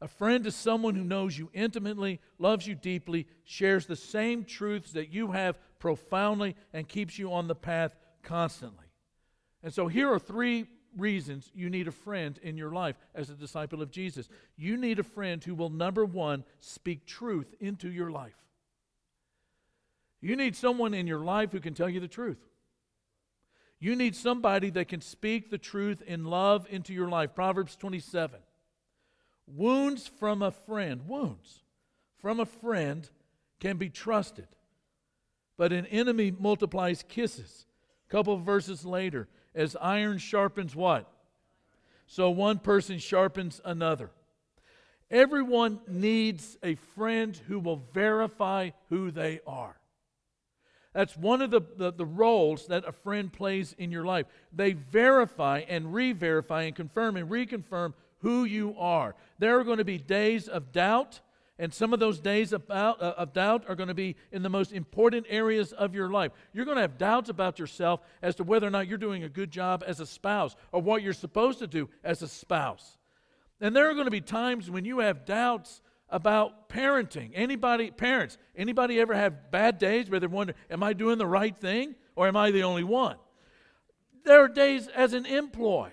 A 0.00 0.08
friend 0.08 0.46
is 0.46 0.54
someone 0.54 0.94
who 0.94 1.04
knows 1.04 1.36
you 1.36 1.50
intimately, 1.52 2.20
loves 2.38 2.66
you 2.66 2.74
deeply, 2.74 3.26
shares 3.44 3.86
the 3.86 3.96
same 3.96 4.44
truths 4.44 4.92
that 4.92 5.12
you 5.12 5.32
have 5.32 5.58
profoundly, 5.78 6.56
and 6.72 6.88
keeps 6.88 7.18
you 7.18 7.32
on 7.32 7.48
the 7.48 7.54
path 7.54 7.94
constantly. 8.28 8.84
And 9.62 9.72
so 9.72 9.88
here 9.88 10.12
are 10.12 10.18
three 10.18 10.66
reasons 10.96 11.50
you 11.54 11.70
need 11.70 11.88
a 11.88 11.92
friend 11.92 12.38
in 12.42 12.56
your 12.56 12.70
life 12.70 12.96
as 13.14 13.30
a 13.30 13.34
disciple 13.34 13.80
of 13.80 13.90
Jesus. 13.90 14.28
You 14.56 14.76
need 14.76 14.98
a 14.98 15.02
friend 15.02 15.42
who 15.42 15.54
will, 15.54 15.70
number 15.70 16.04
one, 16.04 16.44
speak 16.60 17.06
truth 17.06 17.54
into 17.58 17.90
your 17.90 18.10
life. 18.10 18.36
You 20.20 20.36
need 20.36 20.56
someone 20.56 20.94
in 20.94 21.06
your 21.06 21.20
life 21.20 21.52
who 21.52 21.60
can 21.60 21.74
tell 21.74 21.88
you 21.88 22.00
the 22.00 22.08
truth. 22.08 22.38
You 23.80 23.96
need 23.96 24.14
somebody 24.14 24.70
that 24.70 24.88
can 24.88 25.00
speak 25.00 25.50
the 25.50 25.58
truth 25.58 26.02
in 26.02 26.24
love 26.24 26.66
into 26.68 26.92
your 26.92 27.08
life. 27.08 27.34
Proverbs 27.34 27.76
27. 27.76 28.40
Wounds 29.46 30.06
from 30.06 30.42
a 30.42 30.50
friend, 30.50 31.08
wounds 31.08 31.62
from 32.18 32.40
a 32.40 32.46
friend 32.46 33.08
can 33.60 33.76
be 33.76 33.88
trusted, 33.88 34.48
but 35.56 35.72
an 35.72 35.86
enemy 35.86 36.32
multiplies 36.36 37.04
kisses. 37.08 37.64
Couple 38.08 38.36
verses 38.38 38.84
later, 38.84 39.28
as 39.54 39.76
iron 39.80 40.18
sharpens 40.18 40.74
what? 40.74 41.10
So 42.06 42.30
one 42.30 42.58
person 42.58 42.98
sharpens 42.98 43.60
another. 43.64 44.10
Everyone 45.10 45.80
needs 45.86 46.56
a 46.62 46.74
friend 46.74 47.38
who 47.48 47.58
will 47.58 47.82
verify 47.92 48.70
who 48.88 49.10
they 49.10 49.40
are. 49.46 49.76
That's 50.94 51.16
one 51.16 51.42
of 51.42 51.50
the, 51.50 51.60
the, 51.76 51.92
the, 51.92 52.04
roles 52.04 52.66
that 52.66 52.88
a 52.88 52.92
friend 52.92 53.32
plays 53.32 53.74
in 53.78 53.92
your 53.92 54.04
life. 54.04 54.26
They 54.52 54.72
verify 54.72 55.60
and 55.68 55.94
re 55.94 56.12
verify 56.12 56.62
and 56.62 56.74
confirm 56.74 57.16
and 57.16 57.30
reconfirm 57.30 57.94
who 58.20 58.44
you 58.44 58.74
are. 58.78 59.14
There 59.38 59.58
are 59.58 59.64
going 59.64 59.78
to 59.78 59.84
be 59.84 59.98
days 59.98 60.48
of 60.48 60.72
doubt, 60.72 61.20
and 61.58 61.74
some 61.74 61.92
of 61.92 61.98
those 61.98 62.20
days 62.20 62.52
about, 62.52 63.02
uh, 63.02 63.14
of 63.16 63.32
doubt 63.32 63.64
are 63.68 63.74
going 63.74 63.88
to 63.88 63.94
be 63.94 64.14
in 64.30 64.42
the 64.42 64.48
most 64.48 64.72
important 64.72 65.26
areas 65.28 65.72
of 65.72 65.94
your 65.94 66.08
life. 66.08 66.30
You're 66.52 66.64
going 66.64 66.76
to 66.76 66.82
have 66.82 66.98
doubts 66.98 67.28
about 67.28 67.58
yourself 67.58 68.00
as 68.22 68.36
to 68.36 68.44
whether 68.44 68.66
or 68.66 68.70
not 68.70 68.86
you're 68.86 68.96
doing 68.96 69.24
a 69.24 69.28
good 69.28 69.50
job 69.50 69.82
as 69.86 69.98
a 69.98 70.06
spouse 70.06 70.54
or 70.70 70.80
what 70.80 71.02
you're 71.02 71.12
supposed 71.12 71.58
to 71.58 71.66
do 71.66 71.88
as 72.04 72.22
a 72.22 72.28
spouse. 72.28 72.96
And 73.60 73.74
there 73.74 73.90
are 73.90 73.94
going 73.94 74.04
to 74.04 74.10
be 74.10 74.20
times 74.20 74.70
when 74.70 74.84
you 74.84 75.00
have 75.00 75.24
doubts 75.24 75.82
about 76.08 76.68
parenting. 76.68 77.32
Anybody, 77.34 77.90
parents, 77.90 78.38
anybody 78.56 79.00
ever 79.00 79.14
have 79.14 79.50
bad 79.50 79.78
days 79.78 80.08
where 80.08 80.20
they 80.20 80.28
wonder, 80.28 80.54
am 80.70 80.84
I 80.84 80.92
doing 80.92 81.18
the 81.18 81.26
right 81.26 81.56
thing 81.56 81.96
or 82.14 82.28
am 82.28 82.36
I 82.36 82.52
the 82.52 82.62
only 82.62 82.84
one? 82.84 83.16
There 84.24 84.40
are 84.44 84.48
days 84.48 84.86
as 84.88 85.12
an 85.12 85.26
employee. 85.26 85.90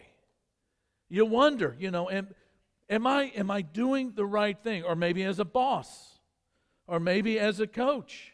You 1.09 1.25
wonder, 1.25 1.75
you 1.79 1.91
know, 1.91 2.07
and 2.07 2.27
Am 2.89 3.07
I, 3.07 3.31
am 3.35 3.49
I 3.49 3.61
doing 3.61 4.13
the 4.15 4.25
right 4.25 4.57
thing? 4.57 4.83
Or 4.83 4.95
maybe 4.95 5.23
as 5.23 5.39
a 5.39 5.45
boss, 5.45 6.19
or 6.87 6.99
maybe 6.99 7.39
as 7.39 7.59
a 7.59 7.67
coach. 7.67 8.33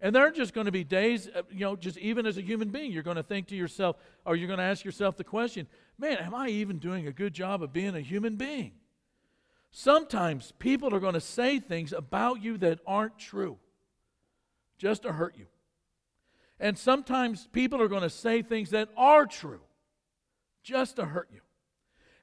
And 0.00 0.14
there 0.14 0.26
are 0.26 0.30
just 0.30 0.54
going 0.54 0.66
to 0.66 0.72
be 0.72 0.84
days, 0.84 1.28
uh, 1.34 1.42
you 1.50 1.60
know, 1.60 1.74
just 1.74 1.98
even 1.98 2.24
as 2.24 2.38
a 2.38 2.42
human 2.42 2.70
being, 2.70 2.92
you're 2.92 3.02
going 3.02 3.16
to 3.16 3.22
think 3.22 3.48
to 3.48 3.56
yourself, 3.56 3.96
or 4.24 4.36
you're 4.36 4.46
going 4.46 4.58
to 4.58 4.64
ask 4.64 4.84
yourself 4.84 5.16
the 5.16 5.24
question, 5.24 5.66
man, 5.98 6.18
am 6.18 6.34
I 6.34 6.48
even 6.48 6.78
doing 6.78 7.08
a 7.08 7.12
good 7.12 7.34
job 7.34 7.62
of 7.62 7.72
being 7.72 7.96
a 7.96 8.00
human 8.00 8.36
being? 8.36 8.72
Sometimes 9.70 10.52
people 10.58 10.94
are 10.94 11.00
going 11.00 11.14
to 11.14 11.20
say 11.20 11.58
things 11.58 11.92
about 11.92 12.42
you 12.42 12.56
that 12.58 12.78
aren't 12.86 13.18
true 13.18 13.58
just 14.78 15.02
to 15.02 15.12
hurt 15.12 15.36
you. 15.36 15.46
And 16.60 16.78
sometimes 16.78 17.48
people 17.52 17.82
are 17.82 17.88
going 17.88 18.02
to 18.02 18.10
say 18.10 18.42
things 18.42 18.70
that 18.70 18.88
are 18.96 19.26
true 19.26 19.60
just 20.62 20.96
to 20.96 21.04
hurt 21.04 21.28
you. 21.32 21.40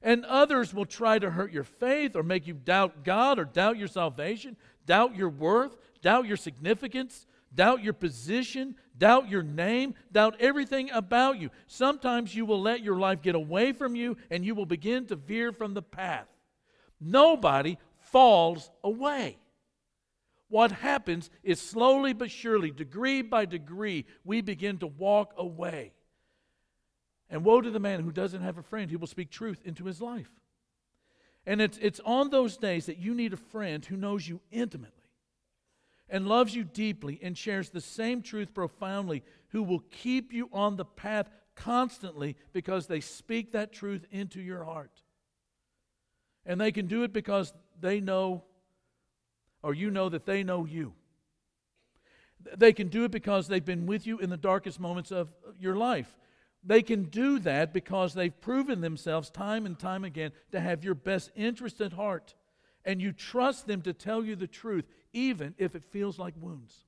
And 0.02 0.24
others 0.24 0.72
will 0.72 0.86
try 0.86 1.18
to 1.18 1.30
hurt 1.30 1.52
your 1.52 1.64
faith 1.64 2.16
or 2.16 2.22
make 2.22 2.46
you 2.46 2.54
doubt 2.54 3.04
God 3.04 3.38
or 3.38 3.44
doubt 3.44 3.78
your 3.78 3.88
salvation, 3.88 4.56
doubt 4.84 5.16
your 5.16 5.28
worth, 5.28 5.76
doubt 6.02 6.26
your 6.26 6.36
significance, 6.36 7.26
doubt 7.54 7.82
your 7.82 7.92
position, 7.92 8.76
doubt 8.96 9.28
your 9.28 9.42
name, 9.42 9.94
doubt 10.12 10.36
everything 10.38 10.90
about 10.90 11.38
you. 11.38 11.50
Sometimes 11.66 12.34
you 12.34 12.44
will 12.44 12.60
let 12.60 12.82
your 12.82 12.98
life 12.98 13.22
get 13.22 13.34
away 13.34 13.72
from 13.72 13.96
you 13.96 14.16
and 14.30 14.44
you 14.44 14.54
will 14.54 14.66
begin 14.66 15.06
to 15.06 15.16
veer 15.16 15.52
from 15.52 15.74
the 15.74 15.82
path. 15.82 16.28
Nobody 17.00 17.78
falls 17.98 18.70
away. 18.84 19.38
What 20.48 20.70
happens 20.70 21.28
is 21.42 21.60
slowly 21.60 22.12
but 22.12 22.30
surely, 22.30 22.70
degree 22.70 23.22
by 23.22 23.46
degree, 23.46 24.06
we 24.24 24.40
begin 24.40 24.78
to 24.78 24.86
walk 24.86 25.34
away. 25.36 25.92
And 27.28 27.44
woe 27.44 27.60
to 27.60 27.70
the 27.70 27.80
man 27.80 28.00
who 28.00 28.12
doesn't 28.12 28.42
have 28.42 28.58
a 28.58 28.62
friend 28.62 28.90
who 28.90 28.98
will 28.98 29.06
speak 29.06 29.30
truth 29.30 29.60
into 29.64 29.84
his 29.84 30.00
life. 30.00 30.30
And 31.44 31.60
it's, 31.60 31.78
it's 31.78 32.00
on 32.04 32.30
those 32.30 32.56
days 32.56 32.86
that 32.86 32.98
you 32.98 33.14
need 33.14 33.32
a 33.32 33.36
friend 33.36 33.84
who 33.84 33.96
knows 33.96 34.28
you 34.28 34.40
intimately 34.50 34.92
and 36.08 36.28
loves 36.28 36.54
you 36.54 36.64
deeply 36.64 37.18
and 37.22 37.36
shares 37.36 37.70
the 37.70 37.80
same 37.80 38.22
truth 38.22 38.54
profoundly, 38.54 39.24
who 39.48 39.62
will 39.62 39.80
keep 39.90 40.32
you 40.32 40.48
on 40.52 40.76
the 40.76 40.84
path 40.84 41.28
constantly 41.54 42.36
because 42.52 42.86
they 42.86 43.00
speak 43.00 43.52
that 43.52 43.72
truth 43.72 44.04
into 44.10 44.40
your 44.40 44.64
heart. 44.64 45.02
And 46.44 46.60
they 46.60 46.70
can 46.70 46.86
do 46.86 47.02
it 47.02 47.12
because 47.12 47.52
they 47.80 48.00
know, 48.00 48.44
or 49.62 49.74
you 49.74 49.90
know 49.90 50.08
that 50.08 50.26
they 50.26 50.44
know 50.44 50.64
you. 50.64 50.94
They 52.56 52.72
can 52.72 52.88
do 52.88 53.04
it 53.04 53.10
because 53.10 53.48
they've 53.48 53.64
been 53.64 53.86
with 53.86 54.06
you 54.06 54.18
in 54.18 54.30
the 54.30 54.36
darkest 54.36 54.78
moments 54.78 55.10
of 55.10 55.32
your 55.58 55.74
life. 55.74 56.16
They 56.64 56.82
can 56.82 57.04
do 57.04 57.38
that 57.40 57.72
because 57.72 58.14
they've 58.14 58.40
proven 58.40 58.80
themselves 58.80 59.30
time 59.30 59.66
and 59.66 59.78
time 59.78 60.04
again 60.04 60.32
to 60.52 60.60
have 60.60 60.84
your 60.84 60.94
best 60.94 61.30
interest 61.36 61.80
at 61.80 61.92
heart. 61.92 62.34
And 62.84 63.00
you 63.00 63.12
trust 63.12 63.66
them 63.66 63.82
to 63.82 63.92
tell 63.92 64.24
you 64.24 64.36
the 64.36 64.46
truth, 64.46 64.84
even 65.12 65.54
if 65.58 65.74
it 65.74 65.84
feels 65.84 66.18
like 66.18 66.34
wounds. 66.40 66.84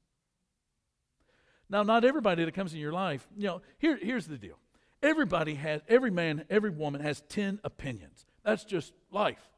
Now, 1.70 1.82
not 1.82 2.04
everybody 2.04 2.44
that 2.44 2.54
comes 2.54 2.72
in 2.72 2.80
your 2.80 2.92
life, 2.92 3.26
you 3.36 3.46
know, 3.46 3.62
here, 3.78 3.98
here's 4.00 4.26
the 4.26 4.38
deal. 4.38 4.58
Everybody 5.02 5.54
has, 5.54 5.82
every 5.88 6.10
man, 6.10 6.44
every 6.50 6.70
woman 6.70 7.00
has 7.00 7.22
10 7.28 7.60
opinions. 7.62 8.24
That's 8.44 8.64
just 8.64 8.92
life. 9.10 9.50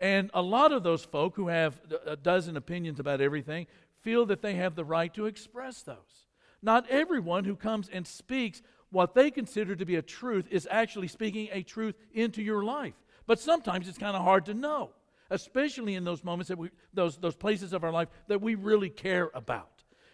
And 0.00 0.30
a 0.34 0.42
lot 0.42 0.72
of 0.72 0.82
those 0.82 1.04
folk 1.04 1.36
who 1.36 1.48
have 1.48 1.80
a 2.06 2.16
dozen 2.16 2.56
opinions 2.56 2.98
about 2.98 3.20
everything 3.20 3.66
feel 4.00 4.26
that 4.26 4.42
they 4.42 4.54
have 4.54 4.74
the 4.74 4.84
right 4.84 5.12
to 5.14 5.26
express 5.26 5.82
those. 5.82 6.26
Not 6.60 6.88
everyone 6.88 7.44
who 7.44 7.54
comes 7.54 7.88
and 7.88 8.06
speaks 8.06 8.62
what 8.92 9.14
they 9.14 9.30
consider 9.30 9.74
to 9.74 9.84
be 9.84 9.96
a 9.96 10.02
truth 10.02 10.46
is 10.50 10.68
actually 10.70 11.08
speaking 11.08 11.48
a 11.50 11.62
truth 11.62 11.96
into 12.12 12.42
your 12.42 12.62
life. 12.62 12.94
But 13.26 13.40
sometimes 13.40 13.88
it's 13.88 13.98
kind 13.98 14.16
of 14.16 14.22
hard 14.22 14.46
to 14.46 14.54
know, 14.54 14.90
especially 15.30 15.94
in 15.94 16.04
those 16.04 16.22
moments 16.22 16.48
that 16.48 16.58
we, 16.58 16.70
those, 16.92 17.16
those 17.16 17.34
places 17.34 17.72
of 17.72 17.82
our 17.82 17.90
life 17.90 18.08
that 18.28 18.40
we 18.40 18.54
really 18.54 18.90
care 18.90 19.30
about. 19.34 19.68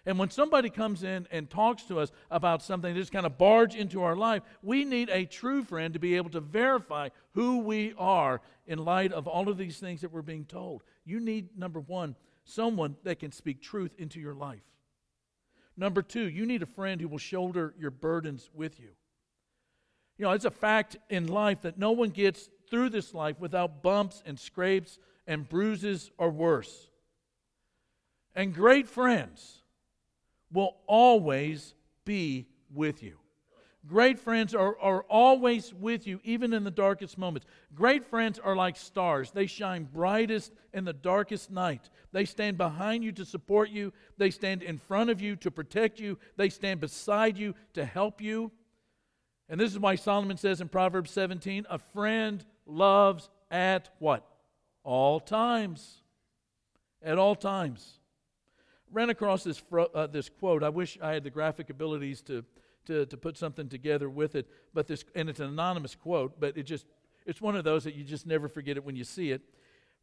And 0.06 0.18
when 0.18 0.30
somebody 0.30 0.70
comes 0.70 1.02
in 1.02 1.26
and 1.30 1.50
talks 1.50 1.82
to 1.84 1.98
us 2.00 2.12
about 2.30 2.62
something 2.62 2.94
that 2.94 3.00
just 3.00 3.12
kind 3.12 3.26
of 3.26 3.36
barge 3.36 3.74
into 3.74 4.02
our 4.02 4.16
life, 4.16 4.42
we 4.62 4.84
need 4.84 5.10
a 5.10 5.26
true 5.26 5.62
friend 5.62 5.92
to 5.92 6.00
be 6.00 6.16
able 6.16 6.30
to 6.30 6.40
verify 6.40 7.10
who 7.34 7.58
we 7.58 7.92
are 7.98 8.40
in 8.66 8.78
light 8.78 9.12
of 9.12 9.26
all 9.26 9.50
of 9.50 9.58
these 9.58 9.78
things 9.78 10.00
that 10.00 10.12
we're 10.12 10.22
being 10.22 10.46
told. 10.46 10.82
You 11.04 11.20
need, 11.20 11.58
number 11.58 11.80
one, 11.80 12.14
someone 12.44 12.96
that 13.02 13.18
can 13.18 13.32
speak 13.32 13.60
truth 13.60 13.94
into 13.98 14.18
your 14.18 14.34
life. 14.34 14.62
Number 15.78 16.02
two, 16.02 16.28
you 16.28 16.44
need 16.44 16.62
a 16.62 16.66
friend 16.66 17.00
who 17.00 17.06
will 17.06 17.18
shoulder 17.18 17.72
your 17.78 17.92
burdens 17.92 18.50
with 18.52 18.80
you. 18.80 18.88
You 20.18 20.24
know, 20.24 20.32
it's 20.32 20.44
a 20.44 20.50
fact 20.50 20.96
in 21.08 21.28
life 21.28 21.62
that 21.62 21.78
no 21.78 21.92
one 21.92 22.10
gets 22.10 22.50
through 22.68 22.90
this 22.90 23.14
life 23.14 23.38
without 23.38 23.80
bumps 23.80 24.20
and 24.26 24.36
scrapes 24.38 24.98
and 25.28 25.48
bruises 25.48 26.10
or 26.18 26.30
worse. 26.30 26.90
And 28.34 28.52
great 28.52 28.88
friends 28.88 29.62
will 30.52 30.74
always 30.88 31.74
be 32.04 32.48
with 32.74 33.00
you. 33.00 33.16
Great 33.86 34.18
friends 34.18 34.54
are, 34.54 34.76
are 34.80 35.02
always 35.04 35.72
with 35.72 36.06
you, 36.06 36.20
even 36.24 36.52
in 36.52 36.64
the 36.64 36.70
darkest 36.70 37.16
moments. 37.16 37.46
Great 37.74 38.04
friends 38.04 38.38
are 38.38 38.56
like 38.56 38.76
stars. 38.76 39.30
They 39.30 39.46
shine 39.46 39.84
brightest 39.84 40.52
in 40.74 40.84
the 40.84 40.92
darkest 40.92 41.50
night. 41.50 41.88
They 42.12 42.24
stand 42.24 42.58
behind 42.58 43.04
you 43.04 43.12
to 43.12 43.24
support 43.24 43.70
you, 43.70 43.92
they 44.18 44.30
stand 44.30 44.62
in 44.62 44.78
front 44.78 45.10
of 45.10 45.20
you 45.20 45.36
to 45.36 45.50
protect 45.50 46.00
you, 46.00 46.18
they 46.36 46.48
stand 46.48 46.80
beside 46.80 47.38
you 47.38 47.54
to 47.74 47.84
help 47.84 48.20
you. 48.20 48.50
And 49.48 49.58
this 49.58 49.72
is 49.72 49.78
why 49.78 49.94
Solomon 49.94 50.36
says 50.36 50.60
in 50.60 50.68
Proverbs 50.68 51.10
17 51.12 51.66
a 51.70 51.78
friend 51.78 52.44
loves 52.66 53.30
at 53.50 53.90
what? 53.98 54.26
All 54.84 55.20
times. 55.20 56.02
At 57.02 57.16
all 57.16 57.34
times. 57.34 58.00
Ran 58.90 59.08
across 59.08 59.44
this, 59.44 59.62
uh, 59.94 60.06
this 60.08 60.28
quote. 60.28 60.62
I 60.62 60.68
wish 60.68 60.98
I 61.00 61.12
had 61.12 61.24
the 61.24 61.30
graphic 61.30 61.70
abilities 61.70 62.22
to 62.22 62.44
to, 62.88 63.06
to 63.06 63.16
put 63.16 63.38
something 63.38 63.68
together 63.68 64.10
with 64.10 64.34
it. 64.34 64.48
But 64.74 64.88
this, 64.88 65.04
and 65.14 65.28
it's 65.28 65.40
an 65.40 65.46
anonymous 65.46 65.94
quote, 65.94 66.40
but 66.40 66.56
it 66.56 66.64
just, 66.64 66.86
it's 67.24 67.40
one 67.40 67.54
of 67.54 67.64
those 67.64 67.84
that 67.84 67.94
you 67.94 68.02
just 68.02 68.26
never 68.26 68.48
forget 68.48 68.76
it 68.76 68.84
when 68.84 68.96
you 68.96 69.04
see 69.04 69.30
it. 69.30 69.42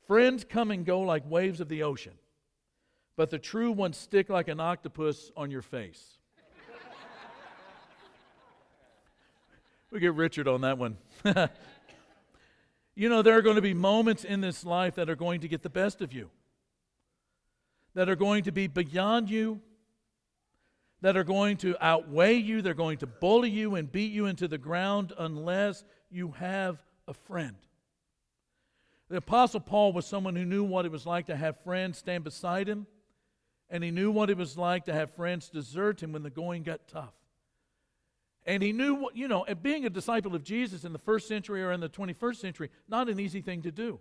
Friends 0.07 0.45
come 0.47 0.71
and 0.71 0.85
go 0.85 1.01
like 1.01 1.29
waves 1.29 1.59
of 1.59 1.67
the 1.67 1.83
ocean, 1.83 2.13
but 3.17 3.31
the 3.31 3.39
true 3.39 3.71
ones 3.71 3.97
stick 3.97 4.29
like 4.29 4.47
an 4.47 4.59
octopus 4.59 5.31
on 5.35 5.49
your 5.49 5.63
face. 5.63 6.19
we 9.91 9.99
get 9.99 10.13
Richard 10.13 10.47
on 10.47 10.61
that 10.61 10.77
one. 10.77 10.97
you 12.95 13.09
know, 13.09 13.23
there 13.23 13.35
are 13.35 13.41
going 13.41 13.55
to 13.55 13.63
be 13.63 13.73
moments 13.73 14.23
in 14.23 14.41
this 14.41 14.63
life 14.63 14.93
that 14.95 15.09
are 15.09 15.15
going 15.15 15.41
to 15.41 15.47
get 15.47 15.63
the 15.63 15.71
best 15.71 16.01
of 16.01 16.13
you, 16.13 16.29
that 17.95 18.09
are 18.09 18.15
going 18.15 18.43
to 18.43 18.51
be 18.51 18.67
beyond 18.67 19.31
you 19.31 19.59
that 21.05 21.15
are 21.15 21.23
going 21.23 21.55
to 21.55 21.75
outweigh 21.85 22.33
you, 22.33 22.63
they're 22.63 22.73
going 22.73 22.97
to 22.97 23.05
bully 23.05 23.51
you 23.51 23.75
and 23.75 23.91
beat 23.91 24.11
you 24.11 24.25
into 24.25 24.47
the 24.47 24.57
ground 24.57 25.13
unless 25.19 25.83
you 26.09 26.31
have 26.31 26.83
a 27.07 27.13
friend. 27.13 27.55
The 29.09 29.17
Apostle 29.17 29.59
Paul 29.59 29.93
was 29.93 30.07
someone 30.07 30.35
who 30.35 30.45
knew 30.45 30.63
what 30.63 30.83
it 30.83 30.91
was 30.91 31.05
like 31.05 31.27
to 31.27 31.35
have 31.35 31.59
friends 31.59 31.99
stand 31.99 32.23
beside 32.23 32.67
him, 32.67 32.87
and 33.69 33.83
he 33.83 33.91
knew 33.91 34.09
what 34.09 34.31
it 34.31 34.37
was 34.37 34.57
like 34.57 34.85
to 34.85 34.93
have 34.93 35.13
friends 35.13 35.47
desert 35.47 36.01
him 36.01 36.11
when 36.11 36.23
the 36.23 36.31
going 36.31 36.63
got 36.63 36.87
tough. 36.87 37.13
And 38.43 38.63
he 38.63 38.71
knew 38.71 38.95
what, 38.95 39.15
you 39.15 39.27
know, 39.27 39.45
being 39.61 39.85
a 39.85 39.91
disciple 39.91 40.33
of 40.33 40.43
Jesus 40.43 40.85
in 40.85 40.91
the 40.91 40.97
first 40.97 41.27
century 41.27 41.61
or 41.61 41.71
in 41.71 41.81
the 41.81 41.89
21st 41.89 42.37
century, 42.37 42.71
not 42.87 43.09
an 43.09 43.19
easy 43.19 43.41
thing 43.41 43.61
to 43.61 43.71
do 43.71 43.99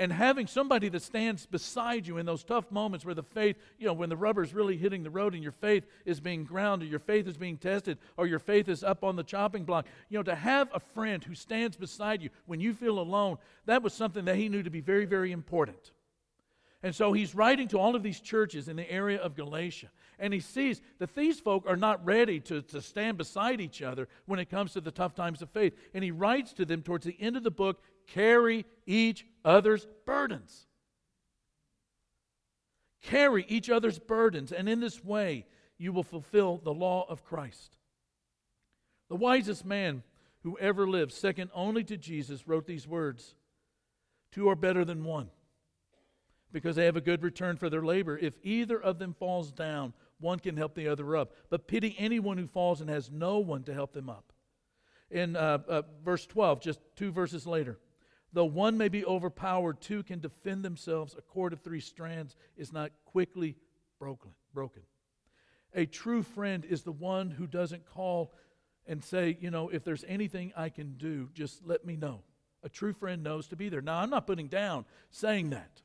and 0.00 0.10
having 0.10 0.46
somebody 0.46 0.88
that 0.88 1.02
stands 1.02 1.44
beside 1.44 2.06
you 2.06 2.16
in 2.16 2.24
those 2.24 2.42
tough 2.42 2.70
moments 2.70 3.04
where 3.04 3.14
the 3.14 3.22
faith, 3.22 3.56
you 3.78 3.86
know, 3.86 3.92
when 3.92 4.08
the 4.08 4.16
rubber 4.16 4.42
is 4.42 4.54
really 4.54 4.78
hitting 4.78 5.02
the 5.02 5.10
road 5.10 5.34
and 5.34 5.42
your 5.42 5.52
faith 5.52 5.84
is 6.06 6.20
being 6.20 6.42
grounded, 6.42 6.88
your 6.88 6.98
faith 6.98 7.28
is 7.28 7.36
being 7.36 7.58
tested, 7.58 7.98
or 8.16 8.26
your 8.26 8.38
faith 8.38 8.70
is 8.70 8.82
up 8.82 9.04
on 9.04 9.14
the 9.14 9.22
chopping 9.22 9.62
block, 9.62 9.84
you 10.08 10.18
know, 10.18 10.22
to 10.22 10.34
have 10.34 10.70
a 10.72 10.80
friend 10.80 11.22
who 11.22 11.34
stands 11.34 11.76
beside 11.76 12.22
you 12.22 12.30
when 12.46 12.60
you 12.60 12.72
feel 12.72 12.98
alone, 12.98 13.36
that 13.66 13.82
was 13.82 13.92
something 13.92 14.24
that 14.24 14.36
he 14.36 14.48
knew 14.48 14.62
to 14.62 14.70
be 14.70 14.80
very, 14.80 15.04
very 15.04 15.32
important. 15.32 15.92
And 16.82 16.94
so 16.94 17.12
he's 17.12 17.34
writing 17.34 17.68
to 17.68 17.78
all 17.78 17.94
of 17.94 18.02
these 18.02 18.20
churches 18.20 18.68
in 18.68 18.76
the 18.76 18.90
area 18.90 19.20
of 19.20 19.36
Galatia. 19.36 19.90
And 20.18 20.32
he 20.32 20.40
sees 20.40 20.80
that 20.98 21.14
these 21.14 21.38
folk 21.38 21.64
are 21.66 21.76
not 21.76 22.04
ready 22.06 22.40
to, 22.40 22.62
to 22.62 22.80
stand 22.80 23.18
beside 23.18 23.60
each 23.60 23.82
other 23.82 24.08
when 24.24 24.38
it 24.38 24.48
comes 24.48 24.72
to 24.72 24.80
the 24.80 24.90
tough 24.90 25.14
times 25.14 25.42
of 25.42 25.50
faith. 25.50 25.74
And 25.92 26.02
he 26.02 26.10
writes 26.10 26.54
to 26.54 26.64
them 26.64 26.80
towards 26.82 27.04
the 27.04 27.16
end 27.20 27.36
of 27.36 27.42
the 27.42 27.50
book 27.50 27.82
carry 28.06 28.66
each 28.86 29.26
other's 29.44 29.86
burdens. 30.06 30.66
Carry 33.02 33.44
each 33.48 33.70
other's 33.70 33.98
burdens, 33.98 34.52
and 34.52 34.68
in 34.68 34.80
this 34.80 35.02
way 35.02 35.46
you 35.78 35.92
will 35.92 36.02
fulfill 36.02 36.58
the 36.58 36.74
law 36.74 37.06
of 37.08 37.24
Christ. 37.24 37.76
The 39.08 39.16
wisest 39.16 39.64
man 39.64 40.02
who 40.42 40.58
ever 40.58 40.86
lived, 40.86 41.12
second 41.12 41.50
only 41.54 41.84
to 41.84 41.96
Jesus, 41.96 42.46
wrote 42.46 42.66
these 42.66 42.86
words 42.86 43.34
Two 44.32 44.48
are 44.48 44.56
better 44.56 44.84
than 44.84 45.04
one 45.04 45.30
because 46.52 46.76
they 46.76 46.84
have 46.84 46.96
a 46.96 47.00
good 47.00 47.22
return 47.22 47.56
for 47.56 47.70
their 47.70 47.82
labor. 47.82 48.16
If 48.18 48.36
either 48.42 48.80
of 48.80 48.98
them 48.98 49.14
falls 49.14 49.52
down, 49.52 49.92
one 50.18 50.38
can 50.38 50.56
help 50.56 50.74
the 50.74 50.88
other 50.88 51.16
up. 51.16 51.32
But 51.48 51.66
pity 51.66 51.94
anyone 51.98 52.38
who 52.38 52.46
falls 52.46 52.80
and 52.80 52.90
has 52.90 53.10
no 53.10 53.38
one 53.38 53.62
to 53.64 53.74
help 53.74 53.92
them 53.92 54.08
up. 54.08 54.32
In 55.10 55.34
uh, 55.34 55.58
uh, 55.68 55.82
verse 56.04 56.26
12, 56.26 56.60
just 56.60 56.80
two 56.94 57.10
verses 57.10 57.46
later, 57.46 57.78
Though 58.32 58.44
one 58.44 58.78
may 58.78 58.88
be 58.88 59.04
overpowered, 59.04 59.80
two 59.80 60.02
can 60.02 60.20
defend 60.20 60.64
themselves. 60.64 61.14
A 61.18 61.22
cord 61.22 61.52
of 61.52 61.60
three 61.60 61.80
strands 61.80 62.36
is 62.56 62.72
not 62.72 62.92
quickly 63.04 63.56
broken. 63.98 64.30
broken. 64.54 64.82
A 65.74 65.86
true 65.86 66.22
friend 66.22 66.64
is 66.64 66.82
the 66.82 66.92
one 66.92 67.30
who 67.30 67.46
doesn't 67.46 67.86
call 67.86 68.32
and 68.86 69.04
say, 69.04 69.36
you 69.40 69.50
know, 69.50 69.68
if 69.68 69.84
there's 69.84 70.04
anything 70.08 70.52
I 70.56 70.68
can 70.68 70.94
do, 70.94 71.28
just 71.32 71.64
let 71.66 71.84
me 71.84 71.96
know. 71.96 72.22
A 72.62 72.68
true 72.68 72.92
friend 72.92 73.22
knows 73.22 73.48
to 73.48 73.56
be 73.56 73.68
there. 73.68 73.80
Now, 73.80 73.98
I'm 73.98 74.10
not 74.10 74.26
putting 74.26 74.48
down 74.48 74.84
saying 75.10 75.50
that. 75.50 75.82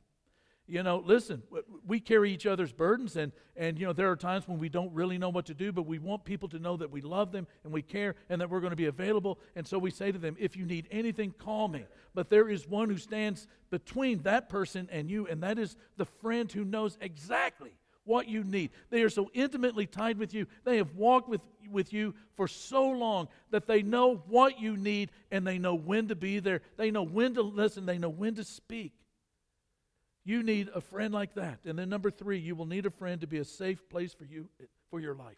You 0.68 0.82
know, 0.82 1.00
listen, 1.04 1.44
we 1.86 2.00
carry 2.00 2.32
each 2.32 2.44
other's 2.44 2.72
burdens, 2.72 3.14
and, 3.16 3.30
and, 3.54 3.78
you 3.78 3.86
know, 3.86 3.92
there 3.92 4.10
are 4.10 4.16
times 4.16 4.48
when 4.48 4.58
we 4.58 4.68
don't 4.68 4.92
really 4.92 5.16
know 5.16 5.28
what 5.28 5.46
to 5.46 5.54
do, 5.54 5.70
but 5.70 5.86
we 5.86 6.00
want 6.00 6.24
people 6.24 6.48
to 6.48 6.58
know 6.58 6.76
that 6.76 6.90
we 6.90 7.00
love 7.00 7.30
them 7.30 7.46
and 7.62 7.72
we 7.72 7.82
care 7.82 8.16
and 8.28 8.40
that 8.40 8.50
we're 8.50 8.58
going 8.58 8.70
to 8.70 8.76
be 8.76 8.86
available. 8.86 9.38
And 9.54 9.64
so 9.64 9.78
we 9.78 9.92
say 9.92 10.10
to 10.10 10.18
them, 10.18 10.36
if 10.40 10.56
you 10.56 10.66
need 10.66 10.88
anything, 10.90 11.30
call 11.30 11.68
me. 11.68 11.84
But 12.14 12.30
there 12.30 12.48
is 12.48 12.66
one 12.66 12.90
who 12.90 12.98
stands 12.98 13.46
between 13.70 14.22
that 14.22 14.48
person 14.48 14.88
and 14.90 15.08
you, 15.08 15.28
and 15.28 15.40
that 15.44 15.56
is 15.56 15.76
the 15.96 16.04
friend 16.04 16.50
who 16.50 16.64
knows 16.64 16.98
exactly 17.00 17.76
what 18.02 18.28
you 18.28 18.42
need. 18.42 18.70
They 18.90 19.02
are 19.02 19.10
so 19.10 19.30
intimately 19.34 19.86
tied 19.86 20.18
with 20.18 20.34
you. 20.34 20.46
They 20.64 20.78
have 20.78 20.94
walked 20.94 21.28
with, 21.28 21.42
with 21.70 21.92
you 21.92 22.14
for 22.34 22.48
so 22.48 22.88
long 22.88 23.28
that 23.50 23.68
they 23.68 23.82
know 23.82 24.16
what 24.26 24.60
you 24.60 24.76
need 24.76 25.10
and 25.30 25.46
they 25.46 25.58
know 25.58 25.74
when 25.74 26.08
to 26.08 26.16
be 26.16 26.40
there. 26.40 26.62
They 26.76 26.90
know 26.90 27.04
when 27.04 27.34
to 27.34 27.42
listen. 27.42 27.86
They 27.86 27.98
know 27.98 28.08
when 28.08 28.34
to 28.36 28.44
speak. 28.44 28.92
You 30.26 30.42
need 30.42 30.70
a 30.74 30.80
friend 30.80 31.14
like 31.14 31.34
that. 31.34 31.60
And 31.64 31.78
then 31.78 31.88
number 31.88 32.10
three, 32.10 32.40
you 32.40 32.56
will 32.56 32.66
need 32.66 32.84
a 32.84 32.90
friend 32.90 33.20
to 33.20 33.28
be 33.28 33.38
a 33.38 33.44
safe 33.44 33.88
place 33.88 34.12
for 34.12 34.24
you 34.24 34.48
for 34.90 34.98
your 34.98 35.14
life. 35.14 35.36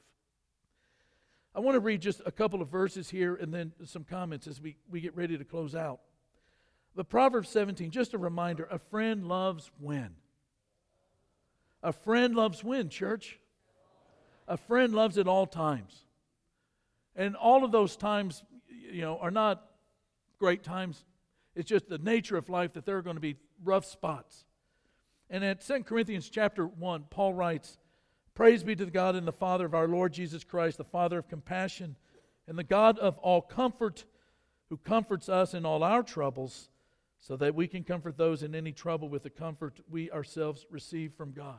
I 1.54 1.60
want 1.60 1.74
to 1.74 1.80
read 1.80 2.00
just 2.00 2.22
a 2.24 2.32
couple 2.32 2.62
of 2.62 2.70
verses 2.70 3.10
here 3.10 3.34
and 3.34 3.52
then 3.52 3.72
some 3.84 4.02
comments 4.02 4.46
as 4.46 4.62
we, 4.62 4.76
we 4.90 5.02
get 5.02 5.14
ready 5.14 5.36
to 5.36 5.44
close 5.44 5.74
out. 5.74 6.00
The 6.96 7.04
Proverbs 7.04 7.50
17, 7.50 7.90
just 7.90 8.14
a 8.14 8.18
reminder 8.18 8.66
a 8.70 8.78
friend 8.78 9.28
loves 9.28 9.70
when? 9.78 10.14
A 11.82 11.92
friend 11.92 12.34
loves 12.34 12.64
when, 12.64 12.88
church? 12.88 13.38
A 14.48 14.56
friend 14.56 14.94
loves 14.94 15.18
at 15.18 15.28
all 15.28 15.44
times. 15.44 16.06
And 17.14 17.36
all 17.36 17.62
of 17.62 17.72
those 17.72 17.94
times, 17.94 18.42
you 18.90 19.02
know, 19.02 19.18
are 19.18 19.30
not 19.30 19.66
great 20.38 20.62
times. 20.62 21.04
It's 21.54 21.68
just 21.68 21.90
the 21.90 21.98
nature 21.98 22.38
of 22.38 22.48
life 22.48 22.72
that 22.72 22.86
there 22.86 22.96
are 22.96 23.02
going 23.02 23.16
to 23.16 23.20
be 23.20 23.36
rough 23.62 23.84
spots. 23.84 24.46
And 25.30 25.44
at 25.44 25.60
2 25.60 25.84
Corinthians 25.84 26.28
chapter 26.30 26.66
1, 26.66 27.04
Paul 27.10 27.34
writes, 27.34 27.78
Praise 28.34 28.62
be 28.62 28.76
to 28.76 28.84
the 28.84 28.90
God 28.90 29.16
and 29.16 29.26
the 29.26 29.32
Father 29.32 29.66
of 29.66 29.74
our 29.74 29.88
Lord 29.88 30.12
Jesus 30.12 30.44
Christ, 30.44 30.78
the 30.78 30.84
Father 30.84 31.18
of 31.18 31.28
compassion, 31.28 31.96
and 32.46 32.56
the 32.56 32.64
God 32.64 32.98
of 32.98 33.18
all 33.18 33.42
comfort, 33.42 34.04
who 34.70 34.76
comforts 34.76 35.28
us 35.28 35.54
in 35.54 35.66
all 35.66 35.82
our 35.82 36.02
troubles, 36.02 36.70
so 37.18 37.36
that 37.36 37.54
we 37.54 37.66
can 37.66 37.84
comfort 37.84 38.16
those 38.16 38.42
in 38.42 38.54
any 38.54 38.72
trouble 38.72 39.08
with 39.08 39.24
the 39.24 39.30
comfort 39.30 39.80
we 39.90 40.10
ourselves 40.10 40.66
receive 40.70 41.12
from 41.14 41.32
God. 41.32 41.58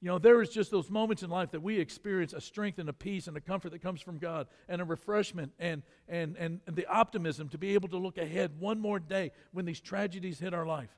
You 0.00 0.08
know, 0.08 0.18
there 0.18 0.42
is 0.42 0.48
just 0.48 0.72
those 0.72 0.90
moments 0.90 1.22
in 1.22 1.30
life 1.30 1.52
that 1.52 1.62
we 1.62 1.78
experience 1.78 2.32
a 2.32 2.40
strength 2.40 2.80
and 2.80 2.88
a 2.88 2.92
peace 2.92 3.28
and 3.28 3.36
a 3.36 3.40
comfort 3.40 3.70
that 3.70 3.82
comes 3.82 4.00
from 4.00 4.18
God 4.18 4.48
and 4.68 4.82
a 4.82 4.84
refreshment 4.84 5.52
and, 5.60 5.84
and, 6.08 6.36
and, 6.36 6.60
and 6.66 6.74
the 6.74 6.86
optimism 6.86 7.48
to 7.50 7.58
be 7.58 7.74
able 7.74 7.88
to 7.90 7.98
look 7.98 8.18
ahead 8.18 8.58
one 8.58 8.80
more 8.80 8.98
day 8.98 9.30
when 9.52 9.64
these 9.64 9.80
tragedies 9.80 10.40
hit 10.40 10.52
our 10.52 10.66
life. 10.66 10.90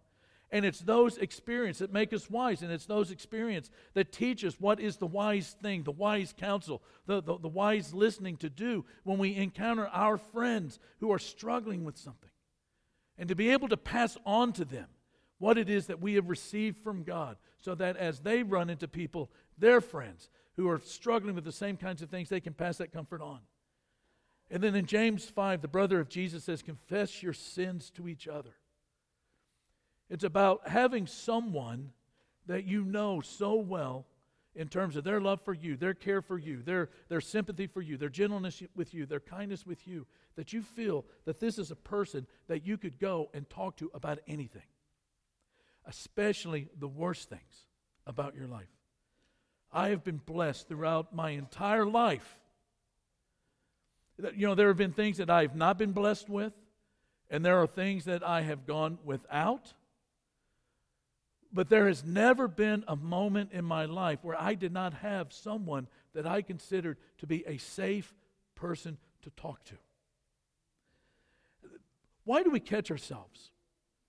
And 0.55 0.65
it's 0.65 0.79
those 0.79 1.19
experiences 1.19 1.81
that 1.81 1.93
make 1.93 2.13
us 2.13 2.31
wise. 2.31 2.63
And 2.63 2.71
it's 2.71 2.87
those 2.87 3.11
experiences 3.11 3.73
that 3.95 4.13
teach 4.13 4.45
us 4.45 4.55
what 4.61 4.79
is 4.79 4.99
the 4.99 5.07
wise 5.07 5.57
thing, 5.61 5.83
the 5.83 5.91
wise 5.91 6.33
counsel, 6.33 6.81
the, 7.07 7.21
the, 7.21 7.37
the, 7.39 7.49
wise 7.49 7.93
listening 7.93 8.37
to 8.37 8.49
do 8.49 8.85
when 9.03 9.19
we 9.19 9.35
encounter 9.35 9.89
our 9.89 10.17
friends 10.17 10.79
who 11.01 11.11
are 11.11 11.19
struggling 11.19 11.85
with 11.85 11.99
something. 11.99 12.31
And 13.19 13.29
to 13.31 13.35
be 13.35 13.51
able 13.51 13.67
to 13.67 13.77
pass 13.77 14.17
on 14.25 14.53
to 14.53 14.65
them 14.65 14.87
what 15.39 15.59
it 15.59 15.69
is 15.69 15.89
that 15.89 16.01
we 16.01 16.15
have 16.15 16.29
received 16.29 16.79
from 16.85 17.03
God 17.03 17.37
so 17.61 17.75
that 17.75 17.97
as 17.97 18.21
they 18.21 18.45
run 18.45 18.71
into 18.71 18.87
people, 18.87 19.33
their 19.59 19.81
friends, 19.81 20.31
who 20.55 20.69
are 20.69 20.81
struggling 20.85 21.35
with 21.35 21.43
the 21.43 21.51
same 21.51 21.77
kinds 21.77 22.01
of 22.01 22.11
things, 22.11 22.29
they 22.29 22.39
can 22.39 22.55
pass 22.55 22.79
that 22.79 22.93
comfort 22.93 23.21
on. 23.21 23.41
And 24.53 24.63
then 24.63 24.77
in 24.77 24.87
James 24.87 25.25
5, 25.25 25.63
the 25.63 25.67
brother 25.67 25.99
of 25.99 26.09
Jesus 26.09 26.45
says, 26.45 26.63
Confess 26.63 27.25
your 27.25 27.33
sins 27.33 27.91
to 27.97 28.07
each 28.07 28.29
other 28.29 28.55
it's 30.15 30.23
about 30.23 30.69
having 30.69 31.09
someone 31.09 31.91
that 32.47 32.65
you 32.65 32.85
know 32.85 33.21
so 33.21 33.57
well 33.57 34.07
in 34.55 34.69
terms 34.69 34.95
of 34.95 35.03
their 35.03 35.21
love 35.21 35.41
for 35.45 35.53
you, 35.53 35.77
their 35.77 35.93
care 35.93 36.23
for 36.23 36.39
you, 36.39 36.63
their, 36.63 36.89
their 37.09 37.21
sympathy 37.21 37.67
for 37.67 37.83
you, 37.83 37.97
their 37.97 38.09
gentleness 38.09 38.63
with 38.77 38.95
you, 38.95 39.07
their 39.07 39.19
kindness 39.19 39.67
with 39.67 39.89
you, 39.89 40.07
that 40.37 40.53
you 40.53 40.63
feel 40.63 41.05
that 41.25 41.41
this 41.41 41.59
is 41.59 41.73
a 41.73 41.77
person 41.77 42.29
that 42.47 42.65
you 42.65 42.79
could 42.79 43.01
go 43.01 43.29
and 43.35 43.51
talk 43.51 43.77
to 43.79 43.91
about 43.93 44.21
anything, 44.29 44.63
especially 45.85 46.69
the 46.79 46.87
worst 46.87 47.29
things 47.29 47.67
about 48.07 48.37
your 48.37 48.47
life. 48.47 48.71
I 49.73 49.89
have 49.89 50.05
been 50.05 50.21
blessed 50.25 50.69
throughout 50.69 51.13
my 51.13 51.31
entire 51.31 51.87
life. 51.87 52.39
You 54.37 54.47
know, 54.47 54.55
there 54.55 54.69
have 54.69 54.77
been 54.77 54.93
things 54.93 55.17
that 55.17 55.29
I 55.29 55.43
have 55.43 55.57
not 55.57 55.77
been 55.77 55.91
blessed 55.91 56.29
with, 56.29 56.53
and 57.31 57.45
there 57.45 57.61
are 57.61 57.67
things 57.67 58.05
that 58.05 58.23
I 58.23 58.43
have 58.43 58.65
gone 58.65 58.99
without. 59.05 59.73
But 61.55 61.69
there 61.69 61.87
has 61.87 62.03
never 62.05 62.49
been 62.49 62.83
a 62.89 62.97
moment 62.97 63.53
in 63.53 63.65
my 63.65 63.85
life 63.85 64.19
where 64.23 64.39
I 64.39 64.55
did 64.55 64.73
not 64.73 64.93
have 64.95 65.33
someone 65.33 65.87
that 66.13 66.27
I 66.27 66.43
considered 66.43 66.99
to 67.19 67.29
be 67.29 67.45
a 67.47 67.59
safe 67.59 68.13
person 68.57 68.99
to 69.23 69.31
talk 69.31 69.63
to. 69.67 69.75
Why 72.25 72.43
do 72.43 72.51
we 72.51 72.59
catch 72.59 72.91
ourselves 72.91 73.53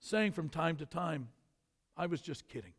saying 0.00 0.32
from 0.32 0.48
time 0.48 0.76
to 0.78 0.86
time, 0.86 1.28
I 1.96 2.06
was 2.06 2.20
just 2.20 2.48
kidding? 2.48 2.72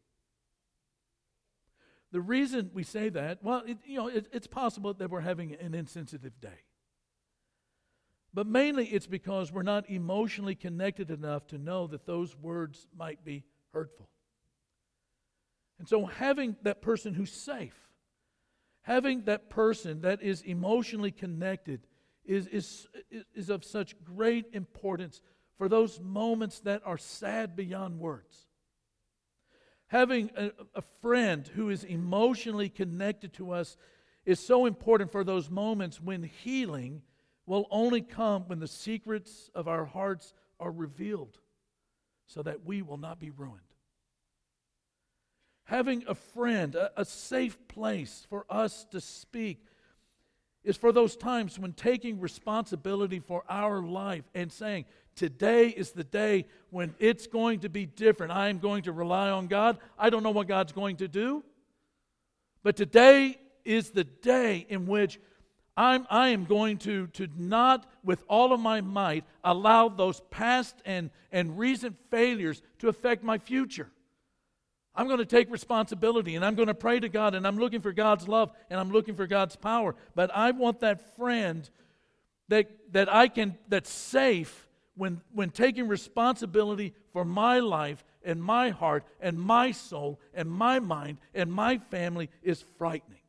The 2.12 2.22
reason 2.22 2.72
we 2.74 2.84
say 2.84 3.08
that, 3.10 3.42
well, 3.42 3.64
it, 3.66 3.78
you 3.86 3.98
know, 3.98 4.08
it, 4.08 4.28
it's 4.34 4.48
possible 4.48 4.94
that 4.94 5.10
we're 5.10 5.22
having 5.22 5.54
an 5.54 5.76
insensitive 5.76 6.42
day. 6.42 6.60
But 8.34 8.48
mainly 8.48 8.86
it's 8.88 9.08
because 9.08 9.52
we're 9.52 9.64
not 9.64 9.90
emotionally 9.90 10.56
connected 10.56 11.10
enough 11.10 11.48
to 11.48 11.58
know 11.58 11.88
that 11.88 12.06
those 12.06 12.36
words 12.36 12.88
might 12.98 13.24
be 13.24 13.46
hurtful. 13.74 14.10
And 15.80 15.88
so 15.88 16.06
having 16.06 16.56
that 16.64 16.82
person 16.82 17.14
who's 17.14 17.32
safe, 17.32 17.78
having 18.82 19.24
that 19.24 19.50
person 19.50 20.02
that 20.02 20.22
is 20.22 20.42
emotionally 20.42 21.12
connected 21.12 21.82
is, 22.26 22.48
is, 22.48 22.88
is 23.36 23.50
of 23.50 23.64
such 23.64 23.96
great 24.04 24.46
importance 24.54 25.22
for 25.58 25.70
those 25.70 26.00
moments 26.00 26.60
that 26.62 26.82
are 26.86 26.98
sad 26.98 27.56
beyond 27.56 28.00
words. 28.00 28.48
Having 29.88 30.32
a, 30.36 30.52
a 30.76 30.84
friend 31.02 31.48
who 31.56 31.70
is 31.70 31.84
emotionally 31.84 32.70
connected 32.70 33.34
to 33.34 33.52
us 33.52 33.78
is 34.26 34.40
so 34.40 34.66
important 34.66 35.12
for 35.12 35.24
those 35.24 35.50
moments 35.50 36.02
when 36.02 36.24
healing 36.24 37.02
will 37.46 37.66
only 37.72 38.02
come 38.02 38.44
when 38.48 38.60
the 38.60 38.68
secrets 38.68 39.50
of 39.56 39.68
our 39.70 39.86
hearts 39.86 40.34
are 40.60 40.72
revealed 40.72 41.40
so 42.26 42.44
that 42.44 42.66
we 42.66 42.82
will 42.82 42.98
not 42.98 43.20
be 43.20 43.30
ruined. 43.30 43.62
Having 45.68 46.06
a 46.08 46.16
friend, 46.16 46.76
a, 46.76 46.92
a, 46.96 47.04
safe 47.04 47.58
place 47.68 48.26
for 48.30 48.46
us 48.50 48.86
to 48.92 49.02
speak, 49.02 49.66
is 50.64 50.78
for 50.78 50.94
those 50.94 51.18
times 51.18 51.60
when 51.60 51.74
taking 51.74 52.22
responsibility 52.22 53.20
for 53.20 53.44
our 53.50 53.82
life 53.82 54.24
and 54.34 54.52
saying, 54.52 54.86
Today 55.18 55.70
is 55.70 55.92
the 55.92 56.04
day 56.04 56.46
when 56.70 56.94
it's 57.00 57.28
going 57.28 57.62
to 57.62 57.70
be 57.70 57.86
different. 57.86 58.32
I 58.32 58.50
am 58.50 58.60
going 58.60 58.84
to 58.84 58.92
rely 58.92 59.30
on 59.30 59.48
God. 59.48 59.78
I 59.98 60.10
don't 60.10 60.24
know 60.24 60.32
what 60.32 60.48
God's 60.48 60.72
going 60.72 60.98
to 60.98 61.08
do, 61.08 61.44
but 62.64 62.78
today 62.78 63.38
is 63.66 63.90
the 63.90 64.04
day 64.04 64.66
in 64.70 64.86
which 64.86 65.20
I'm, 65.76 66.08
I 66.10 66.30
am 66.30 66.46
going 66.46 66.78
to, 66.80 67.08
to 67.08 67.28
not, 67.36 67.92
with 68.04 68.24
all 68.30 68.54
of 68.54 68.60
my 68.60 68.80
might, 68.82 69.26
allow 69.44 69.90
those 69.90 70.22
past 70.32 70.76
and, 70.86 71.10
and 71.32 71.58
recent 71.58 71.98
failures 72.10 72.62
to 72.80 72.88
affect 72.88 73.24
my 73.24 73.38
future. 73.38 73.90
I'm 74.98 75.06
going 75.06 75.20
to 75.20 75.26
take 75.26 75.52
responsibility 75.52 76.36
and 76.36 76.44
I'm 76.44 76.56
going 76.56 76.70
to 76.70 76.74
pray 76.74 77.00
to 77.00 77.08
God 77.08 77.36
and 77.36 77.46
I'm 77.46 77.60
looking 77.60 77.82
for 77.82 77.94
God's 77.94 78.28
love 78.28 78.52
and 78.72 78.80
I'm 78.80 78.90
looking 78.90 79.14
for 79.14 79.28
God's 79.28 79.56
power. 79.56 79.94
But 80.16 80.32
I 80.36 80.50
want 80.52 80.80
that 80.80 81.16
friend 81.16 81.70
that, 82.48 82.68
that 82.94 83.14
I 83.14 83.28
can, 83.28 83.56
that's 83.70 83.92
safe 83.92 84.68
when, 84.96 85.22
when 85.32 85.52
taking 85.52 85.88
responsibility 85.88 86.96
for 87.14 87.24
my 87.24 87.60
life 87.60 88.04
and 88.24 88.44
my 88.44 88.72
heart 88.72 89.04
and 89.22 89.40
my 89.40 89.70
soul 89.70 90.20
and 90.34 90.50
my 90.50 90.80
mind 90.80 91.20
and 91.36 91.54
my 91.54 91.78
family 91.78 92.32
is 92.42 92.64
frightening. 92.80 93.20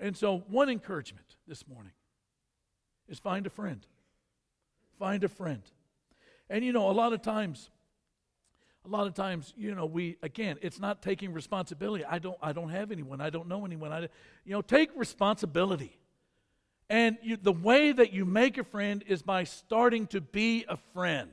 And 0.00 0.16
so, 0.16 0.44
one 0.48 0.68
encouragement 0.68 1.36
this 1.46 1.66
morning 1.68 1.92
is 3.08 3.20
find 3.20 3.46
a 3.46 3.50
friend. 3.50 3.86
Find 4.98 5.22
a 5.22 5.28
friend. 5.28 5.62
And 6.50 6.64
you 6.64 6.72
know, 6.72 6.90
a 6.90 6.92
lot 6.92 7.12
of 7.12 7.22
times, 7.22 7.70
a 8.84 8.88
lot 8.88 9.06
of 9.06 9.14
times, 9.14 9.54
you 9.56 9.74
know, 9.74 9.86
we 9.86 10.16
again, 10.22 10.58
it's 10.60 10.78
not 10.78 11.02
taking 11.02 11.32
responsibility. 11.32 12.04
I 12.04 12.18
don't, 12.18 12.36
I 12.42 12.52
don't 12.52 12.68
have 12.68 12.90
anyone. 12.90 13.20
I 13.20 13.30
don't 13.30 13.48
know 13.48 13.64
anyone. 13.64 13.92
I, 13.92 14.00
you 14.00 14.52
know, 14.52 14.62
take 14.62 14.90
responsibility. 14.94 15.98
And 16.90 17.16
you, 17.22 17.36
the 17.36 17.52
way 17.52 17.92
that 17.92 18.12
you 18.12 18.24
make 18.26 18.58
a 18.58 18.64
friend 18.64 19.02
is 19.06 19.22
by 19.22 19.44
starting 19.44 20.06
to 20.08 20.20
be 20.20 20.66
a 20.68 20.76
friend. 20.92 21.30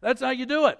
That's 0.00 0.20
how 0.20 0.30
you 0.30 0.46
do 0.46 0.66
it. 0.66 0.78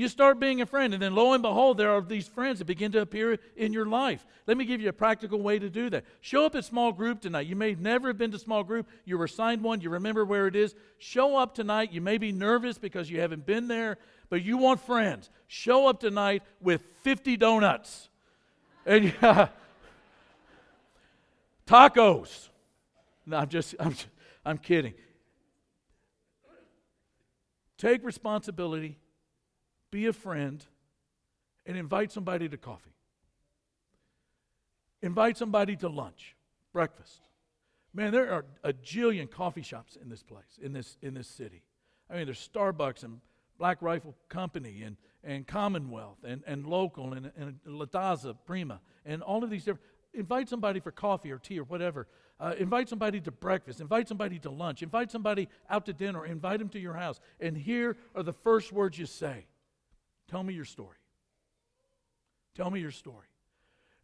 You 0.00 0.08
start 0.08 0.40
being 0.40 0.62
a 0.62 0.66
friend, 0.66 0.94
and 0.94 1.02
then 1.02 1.14
lo 1.14 1.34
and 1.34 1.42
behold, 1.42 1.76
there 1.76 1.90
are 1.90 2.00
these 2.00 2.26
friends 2.26 2.58
that 2.60 2.64
begin 2.64 2.90
to 2.92 3.02
appear 3.02 3.38
in 3.54 3.74
your 3.74 3.84
life. 3.84 4.24
Let 4.46 4.56
me 4.56 4.64
give 4.64 4.80
you 4.80 4.88
a 4.88 4.94
practical 4.94 5.42
way 5.42 5.58
to 5.58 5.68
do 5.68 5.90
that. 5.90 6.04
Show 6.22 6.46
up 6.46 6.54
at 6.54 6.64
small 6.64 6.90
group 6.90 7.20
tonight. 7.20 7.46
You 7.46 7.54
may 7.54 7.74
never 7.74 8.08
have 8.08 8.16
been 8.16 8.30
to 8.30 8.38
small 8.38 8.64
group. 8.64 8.88
You 9.04 9.18
were 9.18 9.26
assigned 9.26 9.62
one. 9.62 9.82
You 9.82 9.90
remember 9.90 10.24
where 10.24 10.46
it 10.46 10.56
is. 10.56 10.74
Show 10.98 11.36
up 11.36 11.54
tonight. 11.54 11.92
You 11.92 12.00
may 12.00 12.16
be 12.16 12.32
nervous 12.32 12.78
because 12.78 13.10
you 13.10 13.20
haven't 13.20 13.44
been 13.44 13.68
there, 13.68 13.98
but 14.30 14.42
you 14.42 14.56
want 14.56 14.80
friends. 14.80 15.28
Show 15.48 15.86
up 15.86 16.00
tonight 16.00 16.44
with 16.62 16.80
50 17.02 17.36
donuts 17.36 18.08
and 18.86 19.12
tacos 21.66 22.48
no, 23.30 23.36
I'm 23.36 23.48
just, 23.48 23.74
I'm, 23.78 23.94
I'm 24.44 24.58
kidding. 24.58 24.94
Take 27.78 28.04
responsibility, 28.04 28.98
be 29.90 30.06
a 30.06 30.12
friend, 30.12 30.64
and 31.66 31.76
invite 31.76 32.12
somebody 32.12 32.48
to 32.48 32.56
coffee. 32.56 32.94
Invite 35.02 35.36
somebody 35.36 35.76
to 35.76 35.88
lunch, 35.88 36.36
breakfast. 36.72 37.20
Man, 37.92 38.12
there 38.12 38.32
are 38.32 38.44
a 38.62 38.72
jillion 38.72 39.30
coffee 39.30 39.62
shops 39.62 39.96
in 40.00 40.08
this 40.08 40.22
place, 40.22 40.58
in 40.62 40.72
this, 40.72 40.96
in 41.02 41.14
this 41.14 41.26
city. 41.26 41.62
I 42.08 42.16
mean, 42.16 42.26
there's 42.26 42.48
Starbucks 42.54 43.02
and 43.02 43.20
Black 43.58 43.82
Rifle 43.82 44.14
Company 44.28 44.82
and, 44.84 44.96
and 45.24 45.46
Commonwealth 45.46 46.18
and, 46.24 46.42
and 46.46 46.66
Local 46.66 47.12
and, 47.12 47.30
and 47.36 47.58
Latazza 47.66 48.36
Prima 48.46 48.80
and 49.04 49.22
all 49.22 49.42
of 49.42 49.50
these 49.50 49.64
different. 49.64 49.84
Invite 50.12 50.48
somebody 50.48 50.80
for 50.80 50.90
coffee 50.90 51.30
or 51.30 51.38
tea 51.38 51.60
or 51.60 51.64
whatever. 51.64 52.06
Uh, 52.40 52.54
invite 52.58 52.88
somebody 52.88 53.20
to 53.20 53.30
breakfast, 53.30 53.80
invite 53.80 54.08
somebody 54.08 54.38
to 54.38 54.50
lunch, 54.50 54.82
invite 54.82 55.10
somebody 55.10 55.48
out 55.68 55.84
to 55.86 55.92
dinner, 55.92 56.24
invite 56.24 56.58
them 56.58 56.68
to 56.70 56.80
your 56.80 56.94
house. 56.94 57.20
And 57.38 57.56
here 57.56 57.96
are 58.14 58.22
the 58.22 58.32
first 58.32 58.72
words 58.72 58.98
you 58.98 59.06
say 59.06 59.46
Tell 60.30 60.42
me 60.42 60.54
your 60.54 60.64
story. 60.64 60.96
Tell 62.54 62.70
me 62.70 62.80
your 62.80 62.92
story. 62.92 63.26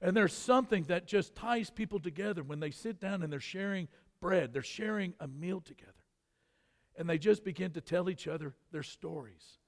And 0.01 0.17
there's 0.17 0.33
something 0.33 0.85
that 0.85 1.07
just 1.07 1.35
ties 1.37 1.71
people 1.71 2.01
together 2.01 2.43
when 2.43 2.61
they 2.61 2.71
sit 2.71 3.01
down 3.01 3.23
and 3.23 3.33
they're 3.33 3.41
sharing 3.41 3.89
bread, 4.21 4.53
they're 4.53 4.63
sharing 4.63 5.15
a 5.21 5.29
meal 5.29 5.61
together. 5.61 5.93
And 6.99 7.09
they 7.09 7.19
just 7.19 7.45
begin 7.45 7.71
to 7.73 7.81
tell 7.81 8.11
each 8.11 8.27
other 8.27 8.55
their 8.73 8.83
stories. 8.83 9.59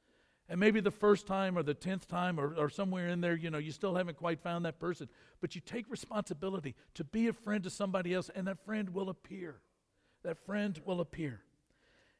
And 0.49 0.59
maybe 0.59 0.81
the 0.81 0.91
first 0.91 1.27
time 1.27 1.57
or 1.57 1.63
the 1.63 1.75
tenth 1.75 2.09
time 2.09 2.41
or, 2.41 2.55
or 2.57 2.71
somewhere 2.71 3.09
in 3.09 3.21
there, 3.21 3.37
you 3.37 3.51
know, 3.51 3.59
you 3.59 3.71
still 3.71 3.95
haven't 3.95 4.17
quite 4.17 4.41
found 4.41 4.65
that 4.65 4.81
person. 4.81 5.09
But 5.41 5.55
you 5.55 5.61
take 5.61 5.89
responsibility 5.91 6.75
to 6.95 7.05
be 7.05 7.29
a 7.29 7.33
friend 7.33 7.63
to 7.65 7.71
somebody 7.71 8.15
else, 8.15 8.31
and 8.35 8.47
that 8.47 8.65
friend 8.65 8.91
will 8.95 9.11
appear. 9.11 9.61
That 10.25 10.39
friend 10.39 10.81
will 10.87 11.01
appear. 11.01 11.43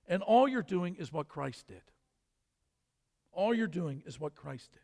And 0.07 0.23
all 0.23 0.47
you're 0.47 0.63
doing 0.63 0.97
is 0.97 1.13
what 1.13 1.29
Christ 1.29 1.67
did. 1.69 1.83
All 3.33 3.55
you're 3.55 3.67
doing 3.67 4.03
is 4.07 4.19
what 4.19 4.35
Christ 4.35 4.73
did. 4.73 4.83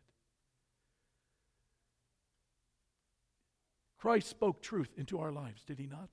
Christ 3.97 4.29
spoke 4.29 4.61
truth 4.61 4.93
into 4.97 5.19
our 5.19 5.31
lives, 5.31 5.63
did 5.63 5.79
he 5.79 5.87
not? 5.87 6.09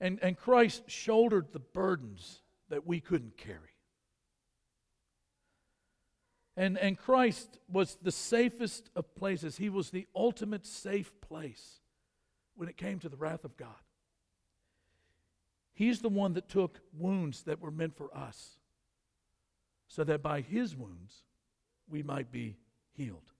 And, 0.00 0.18
and 0.22 0.36
Christ 0.36 0.84
shouldered 0.86 1.52
the 1.52 1.60
burdens 1.60 2.40
that 2.68 2.86
we 2.86 3.00
couldn't 3.00 3.36
carry. 3.36 3.74
And, 6.56 6.78
and 6.78 6.96
Christ 6.96 7.58
was 7.68 7.96
the 8.00 8.12
safest 8.12 8.88
of 8.94 9.14
places. 9.14 9.56
He 9.56 9.68
was 9.68 9.90
the 9.90 10.06
ultimate 10.14 10.66
safe 10.66 11.12
place 11.20 11.80
when 12.54 12.68
it 12.68 12.76
came 12.76 12.98
to 13.00 13.08
the 13.08 13.16
wrath 13.16 13.44
of 13.44 13.56
God. 13.56 13.83
He's 15.74 16.00
the 16.00 16.08
one 16.08 16.34
that 16.34 16.48
took 16.48 16.80
wounds 16.96 17.42
that 17.42 17.60
were 17.60 17.70
meant 17.70 17.96
for 17.96 18.16
us, 18.16 18.56
so 19.88 20.04
that 20.04 20.22
by 20.22 20.40
his 20.40 20.74
wounds 20.74 21.24
we 21.88 22.02
might 22.02 22.32
be 22.32 22.56
healed. 22.92 23.32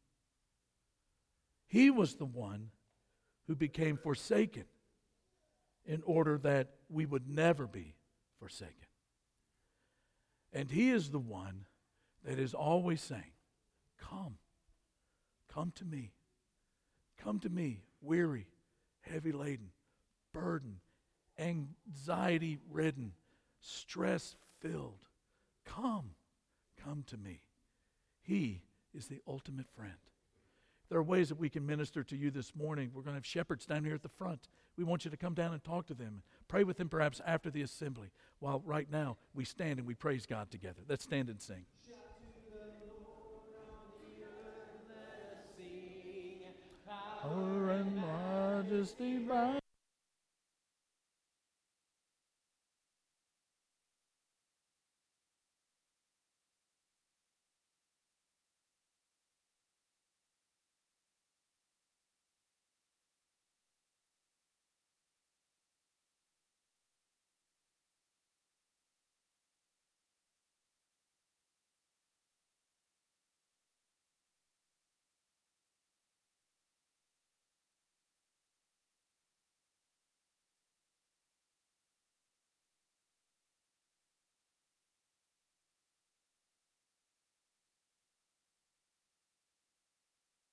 He 1.66 1.90
was 1.90 2.16
the 2.16 2.26
one 2.26 2.70
who 3.46 3.54
became 3.54 3.96
forsaken 3.96 4.64
in 5.86 6.02
order 6.04 6.38
that 6.38 6.70
we 6.88 7.06
would 7.06 7.28
never 7.28 7.66
be 7.66 7.94
forsaken. 8.38 8.74
And 10.52 10.70
He 10.70 10.90
is 10.90 11.10
the 11.10 11.18
one 11.18 11.66
that 12.24 12.38
is 12.38 12.54
always 12.54 13.00
saying, 13.00 13.32
Come. 13.98 14.36
Come 15.52 15.72
to 15.76 15.84
me. 15.84 16.12
Come 17.18 17.38
to 17.40 17.48
me, 17.48 17.82
weary, 18.00 18.46
heavy 19.00 19.32
laden, 19.32 19.70
burdened, 20.32 20.80
anxiety 21.38 22.58
ridden, 22.70 23.12
stress 23.60 24.36
filled. 24.60 25.04
Come. 25.64 26.10
Come 26.82 27.04
to 27.08 27.16
me. 27.16 27.42
He 28.22 28.62
is 28.94 29.06
the 29.06 29.20
ultimate 29.26 29.68
friend. 29.76 29.92
There 30.90 30.98
are 30.98 31.02
ways 31.02 31.28
that 31.30 31.38
we 31.38 31.48
can 31.48 31.66
minister 31.66 32.04
to 32.04 32.16
you 32.16 32.30
this 32.30 32.54
morning. 32.54 32.90
We're 32.92 33.02
going 33.02 33.14
to 33.14 33.18
have 33.18 33.26
shepherds 33.26 33.66
down 33.66 33.84
here 33.84 33.94
at 33.94 34.02
the 34.02 34.08
front. 34.08 34.48
We 34.76 34.84
want 34.84 35.04
you 35.04 35.10
to 35.10 35.16
come 35.16 35.34
down 35.34 35.52
and 35.52 35.64
talk 35.64 35.86
to 35.86 35.94
them. 35.94 36.22
Pray 36.46 36.62
with 36.62 36.76
them 36.76 36.88
perhaps 36.88 37.20
after 37.26 37.50
the 37.50 37.62
assembly. 37.62 38.08
While 38.38 38.62
right 38.64 38.90
now 38.90 39.16
we 39.34 39.44
stand 39.44 39.78
and 39.78 39.88
we 39.88 39.94
praise 39.94 40.26
God 40.26 40.50
together. 40.50 40.82
Let's 40.88 41.04
stand 41.04 41.30
and 41.30 41.40
sing. 41.40 41.64
Power 47.22 47.70
and 47.70 47.96
majesty 47.96 49.18